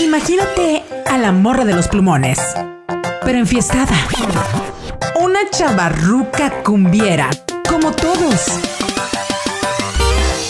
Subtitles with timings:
[0.00, 2.38] Imagínate a la morra de los plumones,
[3.22, 3.94] pero enfiestada.
[5.20, 7.28] Una chavarruca cumbiera,
[7.68, 8.46] como todos.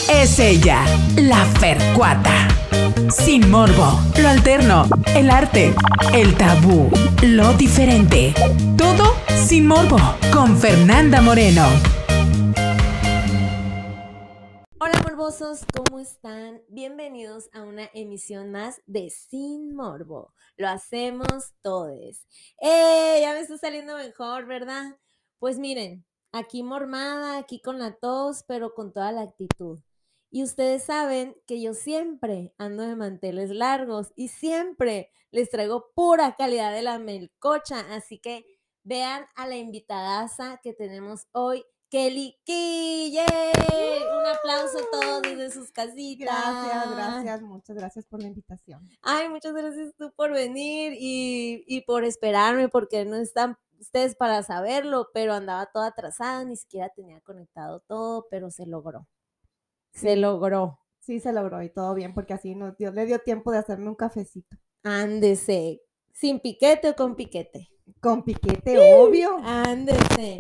[0.09, 0.85] Es ella,
[1.17, 2.47] la Fercuata.
[3.11, 4.87] Sin morbo, lo alterno,
[5.17, 5.75] el arte,
[6.13, 6.89] el tabú,
[7.23, 8.33] lo diferente.
[8.77, 9.99] Todo sin morbo,
[10.33, 11.67] con Fernanda Moreno.
[15.77, 16.63] ¿Cómo están?
[16.69, 20.33] Bienvenidos a una emisión más de Sin Morbo.
[20.57, 22.27] Lo hacemos todos.
[22.59, 23.19] ¡Eh!
[23.21, 24.97] Ya me está saliendo mejor, ¿verdad?
[25.39, 29.79] Pues miren, aquí mormada, aquí con la tos, pero con toda la actitud.
[30.31, 36.35] Y ustedes saben que yo siempre ando de manteles largos y siempre les traigo pura
[36.35, 37.93] calidad de la melcocha.
[37.95, 38.47] Así que
[38.85, 43.25] vean a la invitadaza que tenemos hoy, Kelly Kille.
[44.17, 46.29] Un aplauso a todos desde sus casitas.
[46.29, 48.89] Gracias, gracias, muchas gracias por la invitación.
[49.03, 54.43] Ay, muchas gracias tú por venir y, y por esperarme, porque no están ustedes para
[54.45, 59.09] saberlo, pero andaba toda atrasada, ni siquiera tenía conectado todo, pero se logró.
[59.93, 60.79] Se logró.
[61.01, 63.89] Sí, se logró y todo bien, porque así nos dio, le dio tiempo de hacerme
[63.89, 64.57] un cafecito.
[64.85, 65.83] Ándese.
[66.13, 67.69] ¿Sin piquete o con piquete?
[68.01, 69.39] Con piquete, obvio.
[69.43, 70.37] Ándese.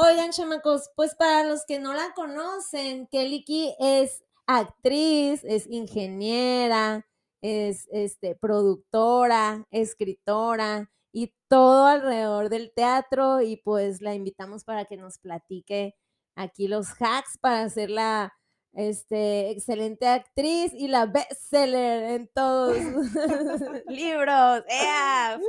[0.00, 3.44] Oigan, chamacos, pues para los que no la conocen, Kelly
[3.80, 7.04] es actriz, es ingeniera,
[7.42, 14.96] es este, productora, escritora y todo alrededor del teatro y pues la invitamos para que
[14.96, 15.96] nos platique
[16.36, 18.32] aquí los hacks para hacer la
[18.74, 22.76] este, excelente actriz y la bestseller en todos
[23.88, 24.62] libros.
[24.68, 25.40] ¡Ea!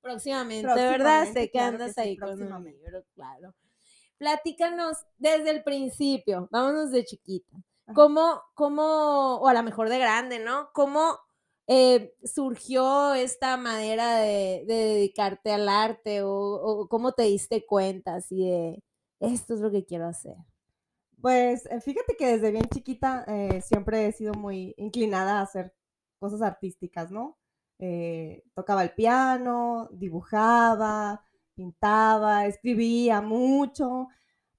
[0.00, 1.24] próximamente, ¿verdad?
[1.26, 3.54] Próximamente, Sé que claro que andas sí, ahí con un libro, claro.
[4.20, 7.56] Platícanos desde el principio, vámonos de chiquita.
[7.94, 10.68] ¿Cómo, cómo, o a lo mejor de grande, ¿no?
[10.74, 11.18] ¿Cómo
[11.66, 18.16] eh, surgió esta manera de, de dedicarte al arte o, o cómo te diste cuenta
[18.16, 18.82] así de
[19.20, 20.36] esto es lo que quiero hacer?
[21.22, 25.74] Pues eh, fíjate que desde bien chiquita eh, siempre he sido muy inclinada a hacer
[26.18, 27.38] cosas artísticas, ¿no?
[27.78, 31.24] Eh, tocaba el piano, dibujaba,
[31.60, 34.08] pintaba, escribía mucho,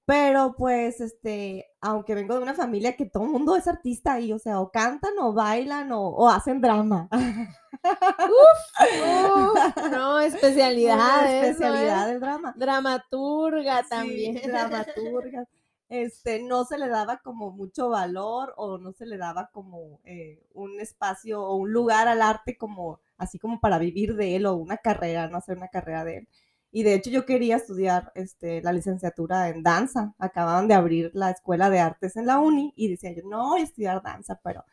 [0.04, 4.32] pero pues este, aunque vengo de una familia que todo el mundo es artista y,
[4.32, 7.08] o sea, o cantan o bailan o, o hacen drama.
[7.12, 8.78] Uf,
[9.92, 12.54] no, especialidad, Una especialidad del drama.
[12.56, 14.40] Dramaturga Sí, también.
[14.44, 15.44] dramaturga.
[15.88, 20.42] Este, no se le daba como mucho valor o no se le daba como eh,
[20.54, 24.54] un espacio o un lugar al arte como así como para vivir de él o
[24.54, 26.28] una carrera, no hacer una carrera de él.
[26.72, 30.14] Y de hecho yo quería estudiar este, la licenciatura en danza.
[30.18, 33.60] Acababan de abrir la escuela de artes en la uni y decía yo, no voy
[33.60, 34.64] a estudiar danza, pero,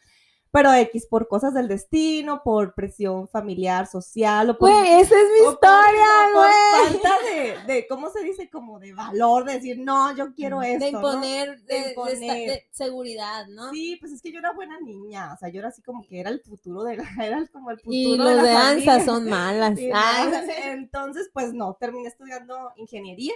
[0.52, 4.72] pero X, por cosas del destino, por presión familiar, social o por...
[4.72, 6.92] Güey, esa es mi o historia, güey.
[6.92, 7.10] falta
[7.68, 8.50] de, de, ¿cómo se dice?
[8.50, 10.98] Como de valor, de decir, no, yo quiero esto, De ¿no?
[11.00, 12.20] imponer, de, De de imponer.
[12.20, 13.72] de seguridad, ¿no?
[13.72, 16.20] Sí, pues es que yo era buena niña, o sea, yo era así como que
[16.20, 19.06] era el futuro de la, era como el futuro Y de los la de danza
[19.06, 19.78] son malas.
[19.78, 20.54] Sí, Ay, ¿no?
[20.72, 23.34] Entonces, pues no, terminé estudiando ingeniería.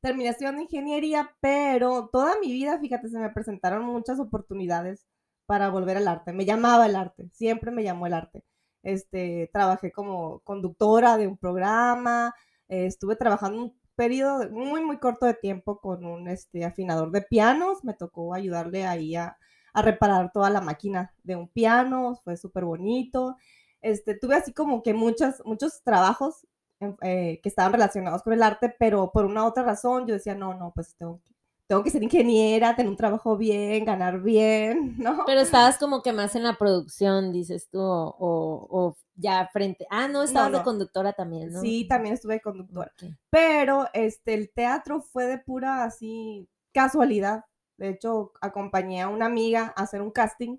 [0.00, 5.06] Terminé estudiando ingeniería, pero toda mi vida, fíjate, se me presentaron muchas oportunidades
[5.48, 6.32] para volver al arte.
[6.34, 8.44] Me llamaba el arte, siempre me llamó el arte.
[8.84, 12.34] Este, trabajé como conductora de un programa,
[12.68, 17.22] eh, estuve trabajando un periodo muy, muy corto de tiempo con un este, afinador de
[17.22, 17.84] pianos.
[17.84, 19.36] Me tocó ayudarle ahí a,
[19.74, 23.36] a reparar toda la máquina de un piano, fue súper bonito.
[23.80, 26.46] Este, tuve así como que muchas, muchos trabajos
[26.80, 30.34] en- eh, que estaban relacionados con el arte, pero por una otra razón yo decía,
[30.34, 31.34] no, no, pues tengo que,
[31.68, 35.24] tengo que ser ingeniera, tener un trabajo bien, ganar bien, ¿no?
[35.26, 39.86] Pero estabas como que más en la producción, dices tú, o, ya frente.
[39.90, 40.64] Ah, no, estabas de no.
[40.64, 41.60] conductora también, ¿no?
[41.60, 42.92] Sí, también estuve de conductora.
[43.30, 47.44] Pero este, el teatro fue de pura así casualidad.
[47.76, 50.58] De hecho, acompañé a una amiga a hacer un casting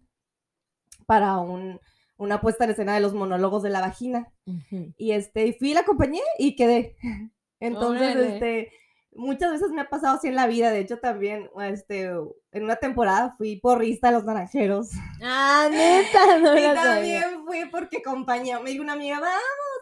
[1.06, 1.80] para un,
[2.18, 4.32] una puesta en escena de los monólogos de la vagina.
[4.46, 4.94] Ujú.
[4.96, 6.98] Y este, y fui, la acompañé y quedé.
[7.60, 8.72] Entonces, este,
[9.16, 10.72] muchas veces me ha pasado así en la vida.
[10.72, 12.04] De hecho, también, este,
[12.52, 14.90] en una temporada fui porrista de los naranjeros.
[15.22, 16.74] Ah, neta, no y sabía.
[16.74, 19.34] también fui porque acompañé, me dijo una amiga, vamos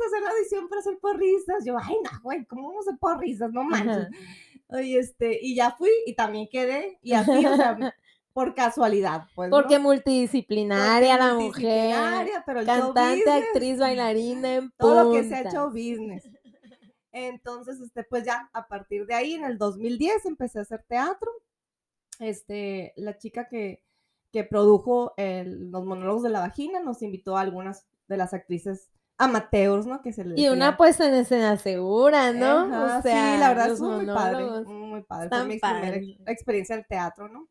[0.04, 1.66] a hacer la audición para ser porristas.
[1.66, 3.52] Yo, ay, no, güey, ¿cómo vamos a ser porristas?
[3.52, 4.08] No manches.
[4.70, 7.00] Este, y ya fui y también quedé.
[7.02, 7.78] Y así, o sea,
[8.34, 9.50] por casualidad, pues.
[9.50, 9.56] ¿no?
[9.56, 11.44] Porque multidisciplinaria Porque la mujer.
[11.64, 15.70] multidisciplinaria, pero el show Cantante, business, actriz, bailarina en todo lo que se ha hecho
[15.70, 16.24] business.
[17.12, 21.32] Entonces, este, pues ya a partir de ahí, en el 2010, empecé a hacer teatro.
[22.20, 23.84] Este, la chica que,
[24.32, 28.90] que produjo el- los monólogos de la vagina nos invitó a algunas de las actrices
[29.20, 30.02] amateurs, ¿no?
[30.02, 32.46] Que se le Y una puesta en escena segura, ¿no?
[32.46, 35.30] Ajá, o sea, sí, la verdad es muy padre, muy padre.
[35.30, 35.98] Fue mi primera
[36.32, 37.48] experiencia en teatro, ¿no?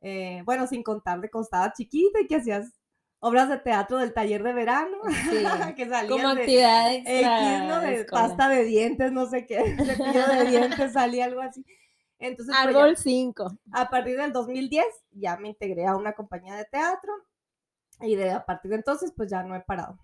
[0.00, 2.72] Eh, bueno, sin contar de estaba chiquita y que hacías
[3.20, 4.98] obras de teatro del taller de verano,
[5.30, 5.44] Sí,
[5.76, 7.66] que salían como actividad X, extra.
[7.66, 7.80] ¿no?
[7.80, 11.64] De pasta de dientes, no sé qué, cepillo de dientes, salía algo así.
[12.18, 13.58] Entonces, pues, Árbol 5.
[13.72, 17.12] a partir del 2010 ya me integré a una compañía de teatro
[18.00, 19.98] y de a partir de entonces pues ya no he parado.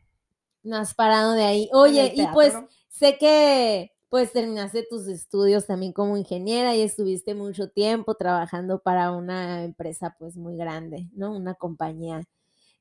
[0.62, 1.68] No has parado de ahí.
[1.72, 2.68] Oye, y pues ¿no?
[2.88, 9.10] sé que pues terminaste tus estudios también como ingeniera y estuviste mucho tiempo trabajando para
[9.10, 11.36] una empresa pues muy grande, ¿no?
[11.36, 12.22] Una compañía.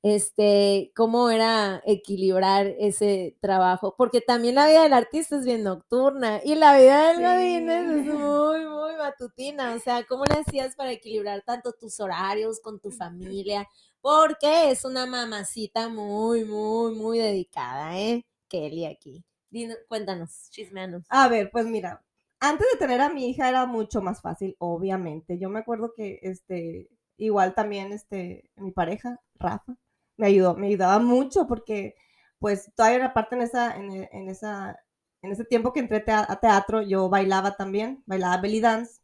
[0.04, 3.96] Este, ¿cómo era equilibrar ese trabajo?
[3.98, 7.24] Porque también la vida del artista es bien nocturna y la vida del Sí.
[7.24, 9.74] Godínez es muy, muy matutina.
[9.74, 13.68] O sea, ¿cómo le hacías para equilibrar tanto tus horarios con tu familia?
[14.02, 18.26] Porque es una mamacita muy, muy, muy dedicada, ¿eh?
[18.50, 19.24] Kelly aquí.
[19.50, 21.06] Dino- cuéntanos, chismeanos.
[21.10, 22.04] A ver, pues mira,
[22.42, 25.38] antes de tener a mi hija era mucho más fácil, obviamente.
[25.40, 29.78] Yo me acuerdo que este igual también este mi pareja, Rafa,
[30.18, 31.96] me ayudó, me ayudaba mucho porque
[32.40, 34.78] pues todavía era parte en esa e- en esa
[35.22, 39.02] en ese tiempo que entré a teatro, yo bailaba también, bailaba belly dance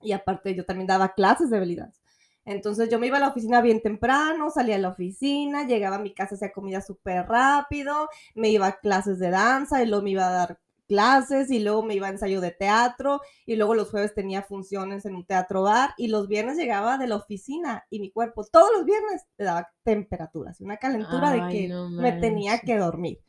[0.00, 2.00] y aparte yo también daba clases de belly dance.
[2.44, 5.98] Entonces yo me iba a la oficina bien temprano, salía a la oficina, llegaba a
[6.00, 10.10] mi casa, hacía comida súper rápido, me iba a clases de danza y luego me
[10.10, 10.58] iba a dar
[10.92, 15.06] clases y luego me iba a ensayo de teatro y luego los jueves tenía funciones
[15.06, 18.68] en un teatro bar y los viernes llegaba de la oficina y mi cuerpo todos
[18.76, 23.20] los viernes le daba temperaturas, una calentura de Ay, que no me tenía que dormir.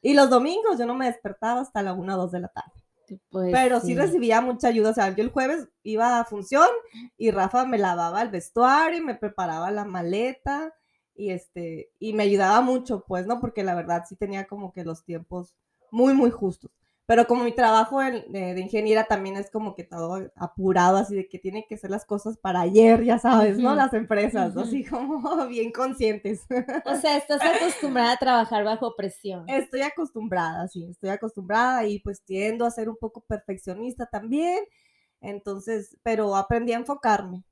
[0.00, 2.72] Y los domingos yo no me despertaba hasta la 1 o 2 de la tarde.
[3.28, 3.94] Pues Pero sí.
[3.94, 4.90] recibía mucha ayuda.
[4.90, 6.68] O sea, yo el jueves iba a función
[7.18, 10.72] y Rafa me lavaba el vestuario y me preparaba la maleta
[11.14, 13.40] y este y me ayudaba mucho, pues, ¿no?
[13.40, 15.54] Porque la verdad sí tenía como que los tiempos
[15.90, 16.70] muy, muy justos.
[17.10, 21.16] Pero como mi trabajo en- de, de ingeniera también es como que todo apurado, así
[21.16, 23.74] de que tienen que ser las cosas para ayer, ya sabes, ¿no?
[23.74, 26.46] Las empresas, así como bien conscientes.
[26.84, 29.44] O sea, estás acostumbrada a trabajar bajo presión.
[29.48, 34.60] Estoy acostumbrada, sí, estoy acostumbrada y pues tiendo a ser un poco perfeccionista también.
[35.20, 37.42] Entonces, pero aprendí a enfocarme.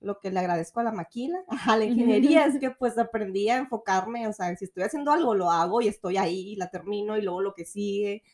[0.00, 1.38] Lo que le agradezco a la maquila,
[1.68, 4.26] a la ingeniería, es que pues aprendí a enfocarme.
[4.26, 7.42] O sea, si estoy haciendo algo, lo hago y estoy ahí, la termino y luego
[7.42, 8.24] lo que sigue.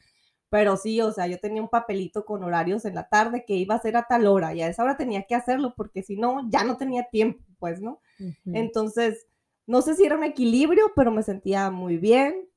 [0.50, 3.76] Pero sí, o sea, yo tenía un papelito con horarios en la tarde que iba
[3.76, 6.48] a ser a tal hora y a esa hora tenía que hacerlo porque si no,
[6.50, 8.00] ya no tenía tiempo, pues, ¿no?
[8.52, 9.26] Entonces,
[9.66, 12.48] no sé si era un equilibrio, pero me sentía muy bien,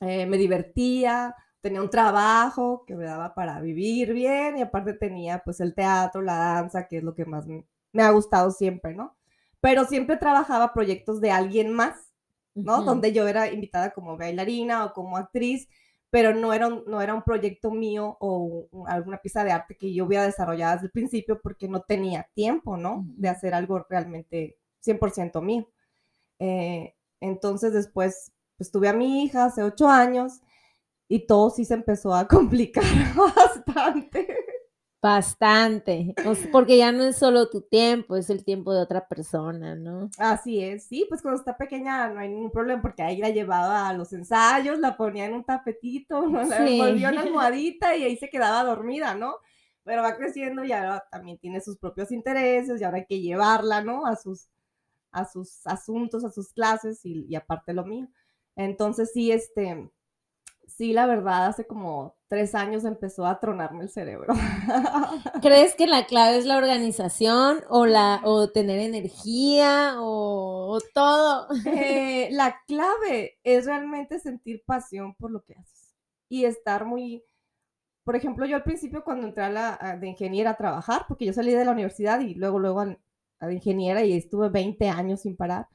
[0.00, 5.42] eh, me divertía, tenía un trabajo que me daba para vivir bien y aparte tenía
[5.42, 8.94] pues el teatro, la danza, que es lo que más me, me ha gustado siempre,
[8.94, 9.16] ¿no?
[9.60, 12.12] Pero siempre trabajaba proyectos de alguien más,
[12.54, 12.82] ¿no?
[12.82, 15.68] Donde yo era invitada como bailarina o como actriz,
[16.14, 19.76] pero no era un, no era un proyecto mío o un- alguna pieza de arte
[19.76, 23.04] que yo hubiera desarrollado desde el principio porque no tenía tiempo, ¿no?
[23.16, 25.68] De hacer algo realmente 100% mío.
[26.40, 30.40] Eh, entonces después, pues tuve a mi hija hace ocho años
[31.08, 32.84] y todo sí se empezó a complicar
[33.16, 34.28] bastante.
[35.04, 36.14] Bastante.
[36.24, 39.74] O sea, porque ya no es solo tu tiempo, es el tiempo de otra persona,
[39.74, 40.08] ¿no?
[40.16, 43.86] Así es, sí, pues cuando está pequeña no hay ningún problema porque ahí la llevaba
[43.86, 46.42] a los ensayos, la ponía en un tapetito, ¿no?
[46.42, 46.80] la Sí.
[46.80, 49.34] una almohadita y ahí se quedaba dormida, ¿no?
[49.82, 53.84] Pero va creciendo y ahora también tiene sus propios intereses y ahora hay que llevarla,
[53.84, 54.06] ¿no?
[54.06, 54.48] A sus,
[55.12, 58.08] a sus asuntos, a sus clases y, y aparte lo mío.
[58.56, 59.90] Entonces sí, este,
[60.66, 64.34] sí, la verdad, hace como tres años empezó a tronarme el cerebro.
[65.42, 71.48] ¿Crees que la clave es la organización o la o tener energía o, o todo?
[71.66, 75.94] Eh, la clave es realmente sentir pasión por lo que haces
[76.28, 77.24] y estar muy,
[78.04, 81.32] por ejemplo, yo al principio cuando entré a la de ingeniera a trabajar, porque yo
[81.32, 82.98] salí de la universidad y luego luego a,
[83.40, 85.68] a de ingeniera y estuve 20 años sin parar.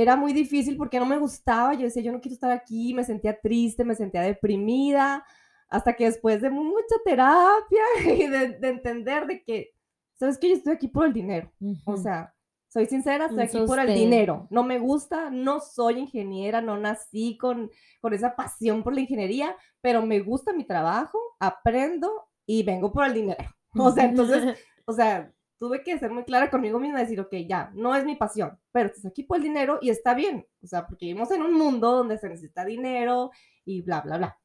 [0.00, 3.02] Era muy difícil porque no me gustaba, yo decía, yo no quiero estar aquí, me
[3.02, 5.24] sentía triste, me sentía deprimida,
[5.68, 9.70] hasta que después de mucha terapia y de, de entender de que,
[10.14, 11.50] sabes que yo estoy aquí por el dinero,
[11.84, 12.02] o Ujú.
[12.02, 12.32] sea,
[12.68, 14.46] soy sincera, estoy aquí por el dinero.
[14.50, 17.68] No me gusta, no soy ingeniera, no nací con,
[18.00, 23.04] con esa pasión por la ingeniería, pero me gusta mi trabajo, aprendo y vengo por
[23.04, 23.44] el dinero.
[23.76, 27.70] O sea, entonces, o sea, tuve que ser muy clara conmigo misma decir, ok, ya,
[27.74, 30.46] no es mi pasión, pero estás aquí por el dinero y está bien.
[30.62, 33.30] O sea, porque vivimos en un mundo donde se necesita dinero
[33.64, 34.38] y bla, bla, bla.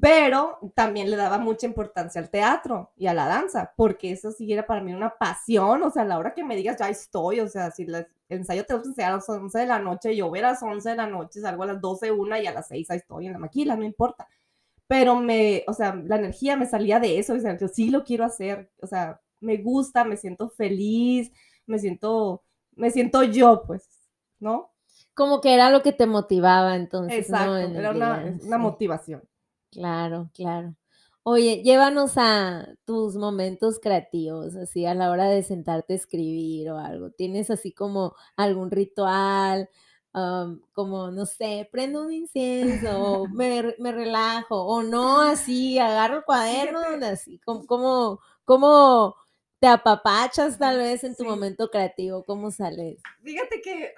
[0.00, 4.52] pero también le daba mucha importancia al teatro y a la danza, porque eso sí
[4.52, 7.40] era para mí una pasión, o sea, a la hora que me digas, ya estoy,
[7.40, 10.38] o sea, si el ensayo te gusta a las 11 de la noche, yo a
[10.38, 12.98] las 11 de la noche, salgo a las 12, una y a las 6 ahí
[12.98, 14.26] estoy en la maquila, no importa.
[14.86, 18.04] Pero me, o sea, la energía me salía de eso, o sea, yo sí lo
[18.04, 21.32] quiero hacer, o sea, me gusta, me siento feliz,
[21.66, 22.42] me siento,
[22.76, 23.88] me siento yo, pues,
[24.38, 24.72] ¿no?
[25.14, 27.18] Como que era lo que te motivaba entonces.
[27.18, 29.22] Exacto, era una, una motivación.
[29.70, 30.74] Claro, claro.
[31.22, 36.78] Oye, llévanos a tus momentos creativos, así a la hora de sentarte a escribir o
[36.78, 37.10] algo.
[37.10, 39.68] ¿Tienes así como algún ritual?
[40.72, 46.80] como, no sé, prendo un incienso, me, me, relajo, o no, así, agarro el cuaderno,
[47.06, 49.14] así, como, como, como
[49.60, 52.98] te apapachas tal vez en tu momento creativo, ¿cómo sales?
[53.22, 53.94] Fíjate que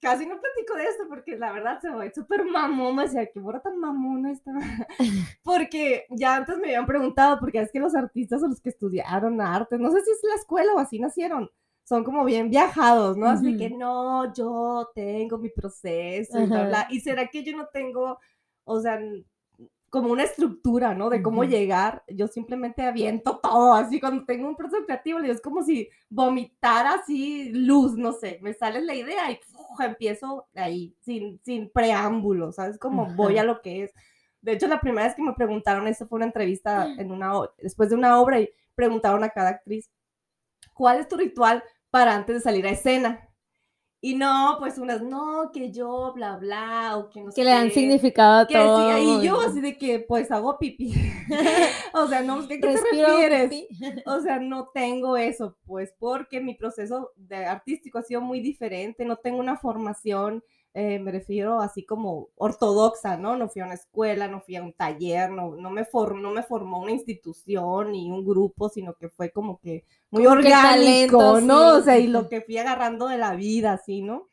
[0.00, 3.38] casi no platico de esto porque la verdad se va súper mamón, me decía, qué
[3.38, 4.50] borra tan mamona esta.
[5.44, 9.40] porque ya antes me habían preguntado, porque es que los artistas o los que estudiaron
[9.40, 11.48] arte, no sé si es la escuela o así nacieron,
[11.84, 13.26] son como bien viajados, ¿no?
[13.26, 16.86] Así que no, yo tengo mi proceso y bla, bla.
[16.90, 18.18] ¿Y será que yo no tengo,
[18.64, 19.00] o sea,
[19.90, 21.10] como una estructura, ¿no?
[21.10, 22.04] De cómo llegar.
[22.08, 27.50] Yo simplemente aviento todo, así cuando tengo un proceso creativo, es como si vomitara así
[27.52, 29.38] luz, no sé, me sale la idea y
[29.84, 32.78] empiezo ahí, sin, sin preámbulo, ¿sabes?
[32.78, 33.92] Como voy a lo que es.
[34.40, 37.90] De hecho, la primera vez que me preguntaron, eso fue una entrevista en una, después
[37.90, 39.90] de una obra y preguntaron a cada actriz,
[40.72, 43.28] ¿cuál es tu ritual para antes de salir a escena?
[44.02, 47.70] Y no, pues unas, no, que yo, bla, bla, o que no Que le dan
[47.70, 48.98] significado a todo.
[48.98, 50.94] y yo así de que, pues hago pipí.
[51.92, 53.66] o sea, no, ¿qué, te refieres?
[54.06, 59.04] o sea, no tengo eso, pues, porque mi proceso de artístico ha sido muy diferente,
[59.04, 60.42] no tengo una formación
[60.72, 63.36] eh, me refiero así como ortodoxa, ¿no?
[63.36, 66.42] No fui a una escuela, no fui a un taller, no, no, me, no me
[66.44, 71.76] formó una institución ni un grupo, sino que fue como que muy orgánico, ¿no?
[71.78, 74.28] O sea, y lo que fui agarrando de la vida, así, ¿no?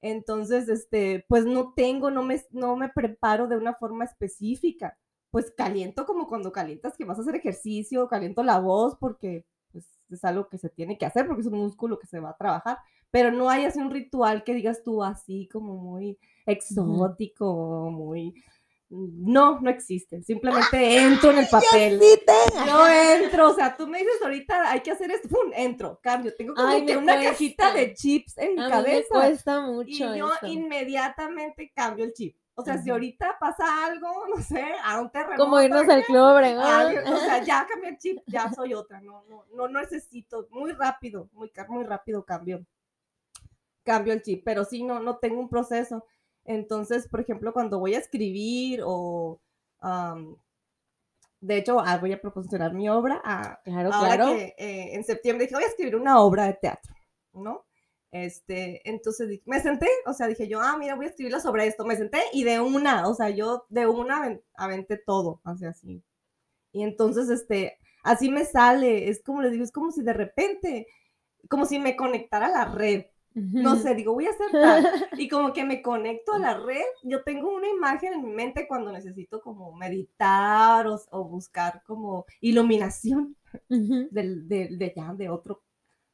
[0.00, 4.98] Entonces, este, pues no tengo, no me, no me preparo de una forma específica.
[5.30, 9.86] Pues caliento como cuando calientas que vas a hacer ejercicio, caliento la voz porque pues,
[10.10, 12.36] es algo que se tiene que hacer porque es un músculo que se va a
[12.36, 12.78] trabajar
[13.12, 18.34] pero no hay así un ritual que digas tú así como muy exótico, muy...
[18.88, 20.22] No, no existe.
[20.22, 22.00] Simplemente entro en el papel.
[22.66, 25.50] Yo entro, o sea, tú me dices ahorita hay que hacer esto, ¡pum!
[25.54, 26.34] entro, cambio.
[26.36, 29.08] Tengo como que una cajita de chips en mi cabeza.
[29.10, 29.88] Me cuesta mucho.
[29.88, 32.36] Y yo inmediatamente cambio el chip.
[32.54, 35.42] O sea, si ahorita pasa algo, no sé, a un terremoto.
[35.42, 39.00] Como irnos al club O sea, ya cambié el chip, ya soy otra.
[39.00, 40.48] No, no, no necesito.
[40.50, 42.66] Muy rápido, muy, muy rápido cambio
[43.82, 46.04] cambio el chip, pero sí, no, no tengo un proceso.
[46.44, 49.40] Entonces, por ejemplo, cuando voy a escribir o...
[51.40, 53.20] de hecho, ah, voy a proporcionar mi obra.
[53.24, 54.26] A, claro, claro.
[54.34, 56.94] Que, eh, en septiembre dije, voy a escribir una obra de teatro,
[57.32, 57.64] ¿no?
[58.12, 61.84] Este, entonces me senté, o sea, dije yo, ah, mira, voy a escribirla sobre esto.
[61.86, 66.04] Me senté y de una, o sea, yo de una aventé todo, así, así.
[66.72, 70.86] Y entonces, este, así me sale, es como les digo, es como si de repente,
[71.48, 74.86] como si me conectara a la red, no sé, digo, voy a hacer tal.
[75.18, 78.66] Y como que me conecto a la red, yo tengo una imagen en mi mente
[78.66, 83.36] cuando necesito como meditar o, buscar como iluminación
[83.68, 85.62] del, de, ya, de otro,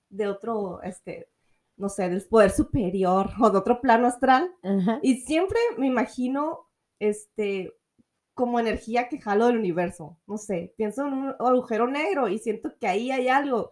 [0.08, 1.28] de otro, este,
[1.76, 4.52] no sé, del poder superior o de otro plano astral.
[5.02, 6.66] Y siempre me imagino,
[6.98, 7.72] este,
[8.38, 10.16] como energía que jalo del universo.
[10.28, 13.70] No sé, pienso en un agujero negro y siento que ahí hay algo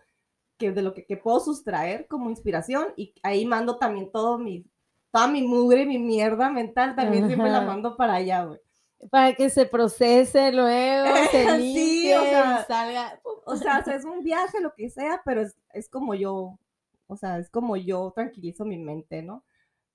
[0.56, 4.64] que de lo que, puedo sustraer como inspiración y ahí mando también todo mi,
[5.12, 8.60] toda mi mugre, mi mierda mental, también siempre la mando para allá, güey.
[9.10, 13.20] Para que se procese luego, se limpie, o sea, salga.
[13.44, 16.58] O sea, es un viaje, lo que sea, pero es, es como yo,
[17.06, 19.44] o sea, es como yo tranquilizo mi mente, ¿no?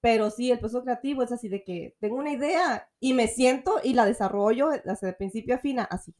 [0.01, 3.80] Pero sí, el proceso creativo es así de que tengo una idea y me siento
[3.84, 6.13] y la desarrollo desde principio a fin, así.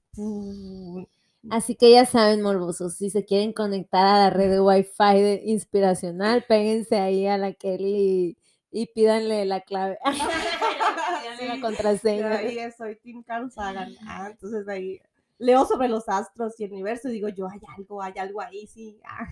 [1.50, 5.42] Así que ya saben, morbosos, si se quieren conectar a la red de Wi-Fi de
[5.46, 8.38] inspiracional, péguense ahí a la Kelly
[8.72, 9.98] y, pídanle la clave.
[11.48, 12.32] la contraseña.
[12.32, 13.96] ahí soy Tim Carl Sagan.
[14.08, 15.02] Ah, entonces ahí
[15.40, 18.68] leo sobre los astros y el universo y digo yo, hay algo, hay algo ahí,
[18.68, 19.00] sí.
[19.04, 19.28] Ah.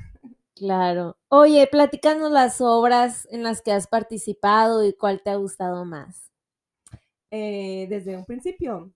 [0.56, 1.16] Claro.
[1.30, 6.30] Oye, platícanos las obras en las que has participado y cuál te ha gustado más.
[7.32, 8.92] Eh, desde un principio.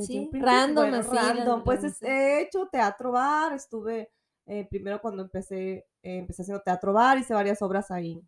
[0.00, 1.64] Sí, random, random.
[1.64, 4.10] Pues he hecho teatro bar, estuve
[4.46, 8.20] eh, primero cuando empecé, eh, empecé haciendo teatro bar, hice varias obras ahí,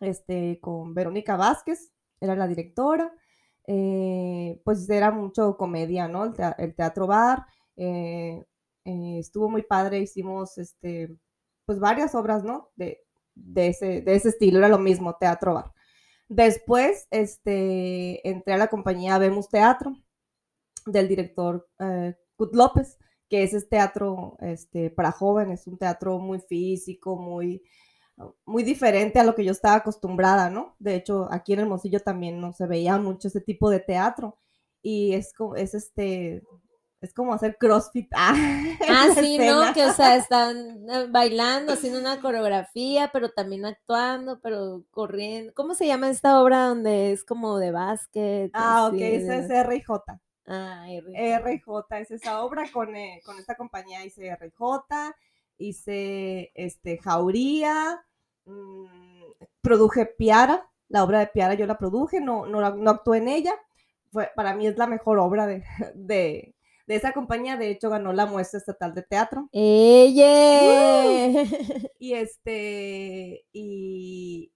[0.00, 3.12] este, con Verónica Vázquez, era la directora.
[3.66, 6.24] eh, pues era mucho comedia, ¿no?
[6.26, 8.44] El, el teatro bar, eh,
[8.84, 11.16] estuvo muy padre, hicimos, este,
[11.66, 12.70] pues varias obras, ¿no?
[12.76, 13.00] De,
[13.34, 15.72] de, ese, de ese estilo, era lo mismo, teatro bar.
[16.28, 19.96] Después, este, entré a la compañía Vemos Teatro
[20.86, 22.98] del director eh, Kut López,
[23.28, 27.62] que es teatro este, para jóvenes, un teatro muy físico, muy,
[28.44, 30.76] muy diferente a lo que yo estaba acostumbrada, ¿no?
[30.78, 34.38] De hecho, aquí en el Hermosillo también no se veía mucho ese tipo de teatro
[34.82, 36.42] y es, es este
[37.02, 38.08] es como hacer CrossFit.
[38.16, 38.34] Ah,
[38.88, 39.72] ah sí, ¿no?
[39.74, 45.52] Que, o sea, están eh, bailando, haciendo una coreografía, pero también actuando, pero corriendo.
[45.54, 48.50] ¿Cómo se llama esta obra donde es como de básquet?
[48.54, 50.20] Ah, ok, esa es RJ.
[50.46, 52.00] Ah, RJ.
[52.00, 55.14] es esa obra con, eh, con esta compañía hice RJ,
[55.58, 58.04] hice este, Jauría,
[58.44, 58.86] mmm,
[59.60, 63.54] produje Piara, la obra de Piara yo la produje, no, no, no actué en ella.
[64.10, 66.54] Fue, para mí es la mejor obra de, de
[66.86, 69.48] de esa compañía, de hecho ganó la muestra estatal de teatro.
[69.52, 71.44] ¡Ella!
[71.98, 74.51] Y este, y,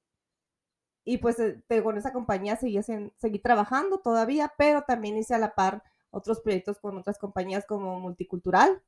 [1.06, 5.54] y pues eh, con esa compañía seguí, seguí trabajando todavía, pero también hice a la
[5.54, 8.82] par otros proyectos con otras compañías como Multicultural.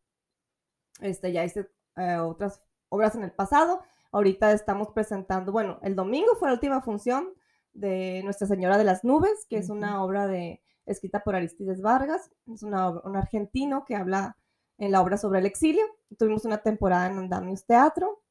[1.01, 3.83] Este, ya hice eh, otras obras en el pasado.
[4.11, 7.35] Ahorita estamos presentando, bueno, el domingo fue la última función
[7.73, 12.33] de Nuestra Señora de las Nubes, que es una obra de escrita por Aristides Vargas,
[12.53, 14.37] es un argentino que habla
[14.79, 15.85] en la obra sobre el exilio.
[16.19, 18.23] Tuvimos una temporada en Andamios Teatro.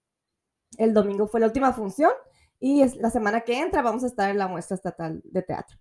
[0.77, 2.12] El domingo fue la última función
[2.60, 5.78] y es, la semana que entra vamos a estar en la muestra estatal de teatro.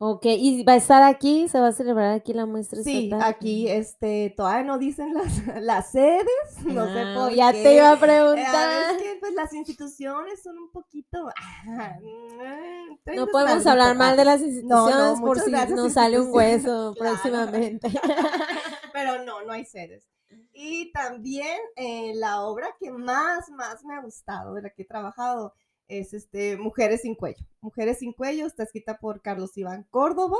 [0.00, 1.48] Ok, ¿y va a estar aquí?
[1.48, 5.90] ¿Se va a celebrar aquí la muestra Sí, aquí este, todavía no dicen las, las
[5.90, 6.24] sedes,
[6.64, 8.92] no sé ah, por ya te iba a preguntar.
[8.92, 11.28] es que pues las instituciones son un poquito...
[11.70, 11.96] Ah,
[13.14, 17.88] no podemos hablar mal de las instituciones por si nos sale un hueso próximamente.
[18.92, 20.06] Pero no, no hay sedes.
[20.52, 24.86] Y también eh, la obra que más, más me ha gustado, de la que he
[24.86, 25.54] trabajado,
[25.88, 27.44] es este, Mujeres sin Cuello.
[27.60, 30.38] Mujeres sin Cuello está escrita por Carlos Iván Córdoba.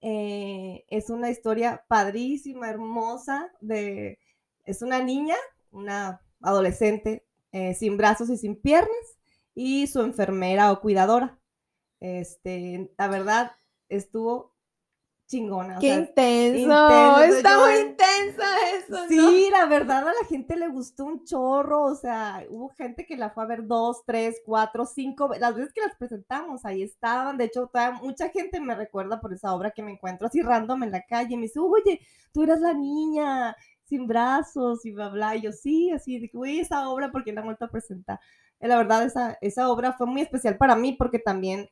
[0.00, 4.18] Eh, es una historia padrísima, hermosa, de,
[4.64, 5.34] es una niña,
[5.72, 9.18] una adolescente eh, sin brazos y sin piernas
[9.54, 11.38] y su enfermera o cuidadora.
[12.00, 13.52] Este, la verdad,
[13.88, 14.54] estuvo
[15.28, 15.78] chingona.
[15.78, 18.42] Qué intenso, está muy intenso
[18.78, 19.08] eso.
[19.08, 23.16] Sí, la verdad a la gente le gustó un chorro, o sea, hubo gente que
[23.16, 27.36] la fue a ver dos, tres, cuatro, cinco, las veces que las presentamos, ahí estaban,
[27.36, 27.70] de hecho,
[28.02, 31.36] mucha gente me recuerda por esa obra que me encuentro así random en la calle,
[31.36, 32.00] me dice, oye,
[32.32, 36.38] tú eras la niña sin brazos y bla, bla, y yo sí, así, de que,
[36.38, 38.18] uy, esa obra porque la han vuelto a presentar.
[38.60, 41.68] La verdad, esa, esa obra fue muy especial para mí porque también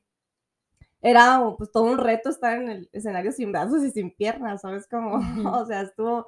[1.02, 4.87] era pues todo un reto estar en el escenario sin brazos y sin piernas, ¿sabes?
[4.88, 5.16] Como,
[5.61, 6.26] o sea, estuvo,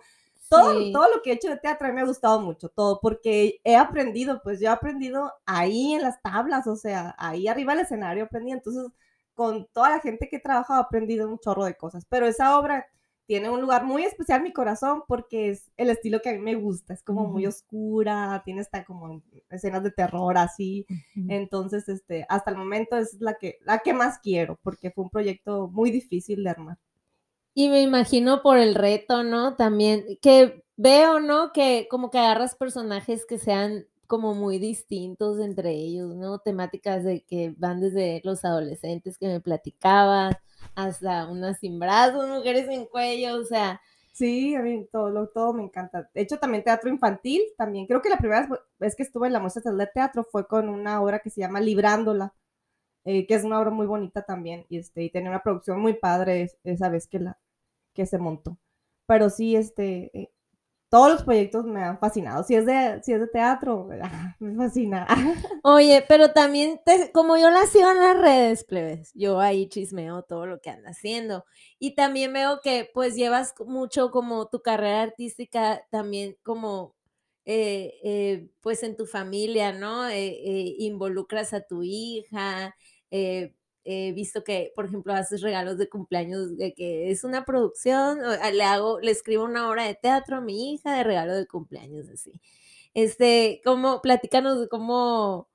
[0.49, 3.77] todo, todo lo que he hecho de teatro me ha gustado mucho, todo, porque he
[3.77, 8.25] aprendido, pues yo he aprendido ahí en las tablas, o sea, ahí arriba del escenario
[8.25, 8.87] aprendí, entonces
[9.35, 12.59] con toda la gente que he trabajado he aprendido un chorro de cosas, pero esa
[12.59, 12.87] obra
[13.29, 16.39] tiene un lugar muy especial en mi corazón porque es el estilo que a mí
[16.39, 20.87] me gusta, es como muy oscura, tiene hasta como escenas de terror así,
[21.29, 25.11] entonces este, hasta el momento es la que, la que más quiero porque fue un
[25.11, 26.79] proyecto muy difícil de armar.
[27.53, 29.57] Y me imagino por el reto, ¿no?
[29.57, 31.53] También que veo, ¿no?
[31.53, 36.41] Que como que agarras personajes que sean como muy distintos entre ellos, ¿no?
[36.41, 40.37] Temáticas de que van desde los adolescentes que me platicabas,
[40.75, 43.81] hasta unas sin brazos, mujeres sin cuello, o sea.
[44.13, 46.11] Sí, a mí todo, todo me encanta.
[46.13, 47.87] De hecho, también teatro infantil, también.
[47.87, 51.01] Creo que la primera vez que estuve en la muestra de teatro fue con una
[51.03, 52.35] obra que se llama Librándola,
[53.05, 55.95] eh, que es una obra muy bonita también, y, este, y tenía una producción muy
[55.95, 57.39] padre esa vez que, la,
[57.95, 58.59] que se montó.
[59.07, 60.31] Pero sí, este, eh,
[60.89, 62.43] todos los proyectos me han fascinado.
[62.45, 65.07] Si es de, si es de teatro, ah, me fascina.
[65.63, 66.81] Oye, pero también,
[67.13, 70.91] como yo la sigo en las redes, plebes, yo ahí chismeo todo lo que anda
[70.91, 71.45] haciendo.
[71.79, 76.95] Y también veo que pues llevas mucho como tu carrera artística también como
[77.45, 80.09] eh, eh, pues en tu familia, ¿no?
[80.09, 82.75] Eh, involucras a tu hija,
[83.91, 88.19] he visto que, por ejemplo, haces regalos de cumpleaños de que es una producción,
[88.53, 92.07] le hago, le escribo una obra de teatro a mi hija de regalo de cumpleaños,
[92.11, 92.33] así.
[92.93, 95.49] Este, ¿cómo, platícanos de cómo,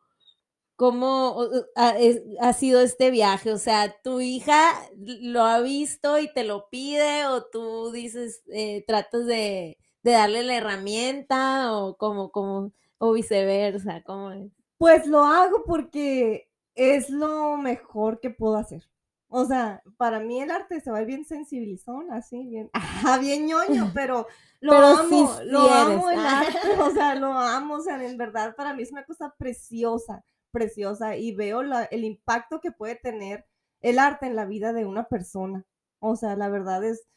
[0.75, 3.51] cómo ha, sido este viaje?
[3.51, 8.83] O sea, ¿tu hija lo ha visto y te lo pide o tú dices, eh,
[8.87, 14.01] tratas de, de, darle la herramienta o como, como, o viceversa?
[14.03, 14.51] ¿Cómo es?
[14.79, 18.89] Pues lo hago porque es lo mejor que puedo hacer.
[19.35, 23.91] O sea, para mí el arte se va bien sensibilizón, así, bien, ajá, bien ñoño,
[23.95, 24.27] pero
[24.61, 26.41] lo Pero amo, lo amo el Ah.
[26.41, 30.23] arte, o sea, lo amo, o sea, en verdad para mí es una cosa preciosa,
[30.51, 33.45] preciosa, y veo la- el impacto que puede tener
[33.81, 35.65] el arte en la vida de una persona.
[35.99, 37.07] O sea, la verdad es,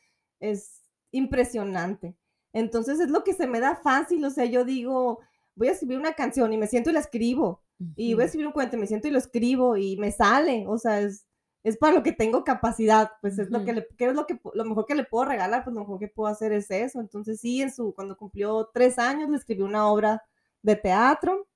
[0.41, 2.17] es impresionante.
[2.53, 5.21] Entonces es lo que se me da fácil, o sea, yo digo,
[5.55, 7.63] voy a escribir una canción y me siento y la escribo,
[7.97, 10.65] y voy a escribir un cuento y me siento y lo escribo y me sale,
[10.69, 11.27] o sea, es,
[11.65, 14.41] es para lo que tengo capacidad, pues es lo que, le, ¿qué es lo que
[14.55, 17.01] lo mejor que le puedo regalar, pues lo mejor que puedo hacer es eso.
[17.01, 20.23] Entonces sí, en su, cuando cumplió tres años le escribí una obra
[20.63, 21.49] de teatro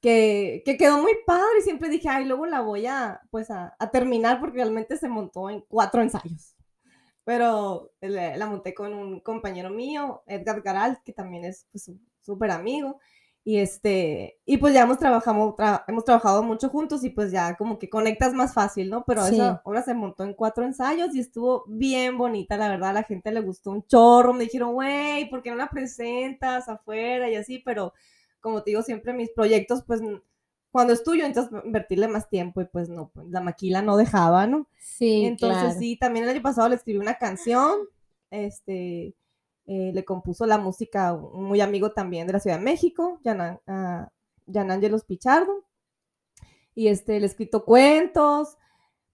[0.00, 3.74] que, que quedó muy padre y siempre dije, ay, luego la voy a, pues a,
[3.78, 6.54] a terminar porque realmente se montó en cuatro ensayos.
[7.24, 11.90] Pero le- la monté con un compañero mío, Edgar Garal, que también es pues,
[12.22, 12.98] súper amigo.
[13.42, 17.56] Y este, y pues ya hemos trabajado, tra- hemos trabajado mucho juntos y pues ya
[17.56, 19.04] como que conectas más fácil, ¿no?
[19.06, 19.34] Pero Sí.
[19.36, 23.02] esa obra se montó en cuatro ensayos y estuvo bien bonita, la verdad, a la
[23.02, 27.36] gente le gustó un chorro, me dijeron, güey, ¿por qué no la presentas afuera y
[27.36, 27.58] así?
[27.60, 27.94] Pero
[28.40, 30.02] como te digo, siempre mis proyectos, pues
[30.70, 34.46] cuando es tuyo, entonces invertirle más tiempo y pues no, pues, la maquila no dejaba,
[34.46, 34.68] ¿no?
[34.78, 35.78] Sí, Entonces claro.
[35.80, 37.78] sí, también el año pasado le escribí una canción,
[38.30, 39.14] este,
[39.72, 43.60] eh, le compuso la música un muy amigo también de la Ciudad de México, Jan,
[43.68, 45.64] uh, Jan Angelos Pichardo,
[46.74, 48.56] y este, le he escrito cuentos,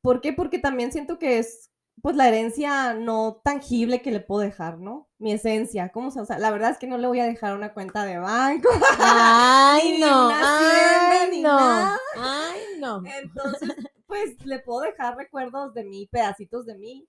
[0.01, 0.33] ¿por qué?
[0.33, 1.71] Porque también siento que es
[2.03, 5.09] pues la herencia no tangible que le puedo dejar, ¿no?
[5.19, 7.55] Mi esencia, ¿cómo se, o sea, la verdad es que no le voy a dejar
[7.55, 10.27] una cuenta de banco, Ay, Ni no.
[10.27, 11.57] una hacienda, Ay, ni no.
[11.57, 11.99] nada.
[12.16, 13.03] Ay, no.
[13.21, 13.75] Entonces,
[14.07, 17.07] pues le puedo dejar recuerdos de mí, pedacitos de mí,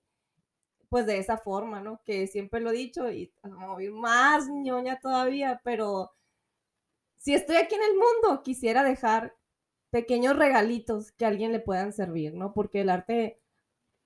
[0.88, 2.00] pues de esa forma, ¿no?
[2.04, 6.12] Que siempre lo he dicho y voy más ñoña todavía, pero
[7.18, 9.36] si estoy aquí en el mundo, quisiera dejar
[9.90, 12.52] pequeños regalitos que a alguien le puedan servir, ¿no?
[12.54, 13.40] Porque el arte,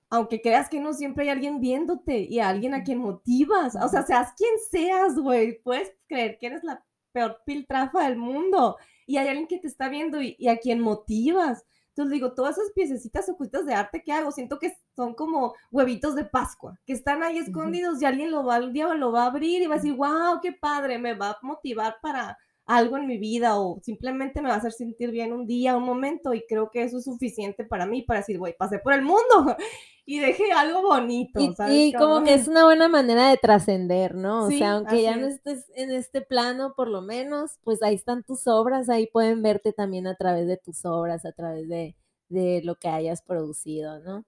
[0.09, 3.75] aunque creas que no, siempre hay alguien viéndote y a alguien a quien motivas.
[3.75, 8.77] O sea, seas quien seas, güey, puedes creer que eres la peor piltrafa del mundo
[9.05, 11.65] y hay alguien que te está viendo y, y a quien motivas.
[11.95, 16.15] Entonces digo, todas esas piececitas ocultas de arte que hago, siento que son como huevitos
[16.15, 19.27] de Pascua, que están ahí escondidos y alguien lo va, un día lo va a
[19.27, 23.07] abrir y va a decir, wow, qué padre, me va a motivar para algo en
[23.07, 26.45] mi vida o simplemente me va a hacer sentir bien un día, un momento y
[26.47, 29.57] creo que eso es suficiente para mí para decir, güey, pasé por el mundo
[30.05, 31.39] y dejé algo bonito.
[31.39, 34.45] Y, ¿sabes y como que es una buena manera de trascender, ¿no?
[34.45, 35.35] O sea, aunque ya no es.
[35.35, 39.73] estés en este plano, por lo menos, pues ahí están tus obras, ahí pueden verte
[39.73, 41.95] también a través de tus obras, a través de,
[42.29, 44.23] de lo que hayas producido, ¿no?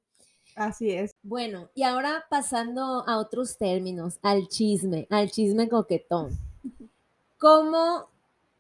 [0.55, 1.15] Así es.
[1.21, 6.31] Bueno, y ahora pasando a otros términos, al chisme, al chisme coquetón.
[7.37, 8.09] ¿Cómo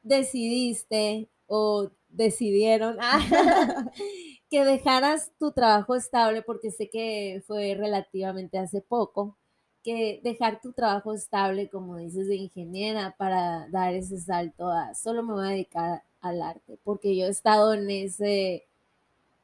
[0.05, 2.97] decidiste o decidieron
[4.49, 9.37] que dejaras tu trabajo estable, porque sé que fue relativamente hace poco,
[9.83, 15.23] que dejar tu trabajo estable, como dices, de ingeniera para dar ese salto a solo
[15.23, 18.65] me voy a dedicar al arte, porque yo he estado en ese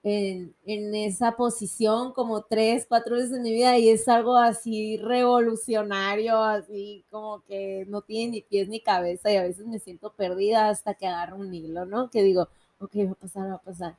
[0.04, 4.98] en, en, esa posición como tres, cuatro veces en mi vida y es algo así
[4.98, 10.12] revolucionario, así como que no tiene ni pies ni cabeza y a veces me siento
[10.14, 12.10] perdida hasta que agarro un hilo, ¿no?
[12.10, 12.48] Que digo,
[12.80, 13.96] ok, va a pasar, va a pasar.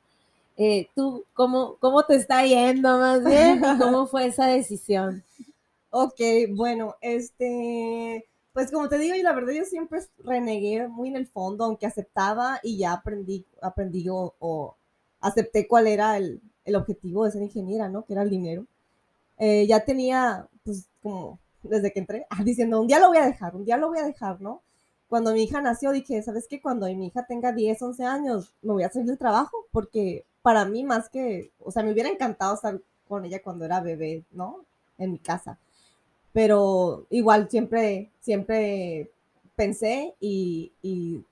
[0.57, 5.23] Eh, ¿Tú cómo, cómo te está yendo más bien cómo fue esa decisión?
[5.89, 6.19] Ok,
[6.51, 11.27] bueno, este, pues como te digo, y la verdad yo siempre renegué muy en el
[11.27, 14.75] fondo, aunque aceptaba y ya aprendí, aprendí o, o
[15.23, 18.05] acepté cuál era el, el, objetivo de ser ingeniera, ¿no?
[18.05, 18.65] Que era el dinero.
[19.39, 23.55] Eh, ya tenía, pues, como desde que entré, diciendo, un día lo voy a dejar,
[23.55, 24.61] un día lo voy a dejar, ¿no?
[25.07, 26.61] Cuando mi hija nació, dije, ¿sabes qué?
[26.61, 30.65] Cuando mi hija tenga 10, 11 años, me voy a salir del trabajo, porque para
[30.65, 34.65] mí más que, o sea, me hubiera encantado estar con ella cuando era bebé, ¿no?
[34.97, 35.57] En mi casa.
[36.33, 39.11] Pero igual siempre, siempre
[39.55, 41.23] pensé y, y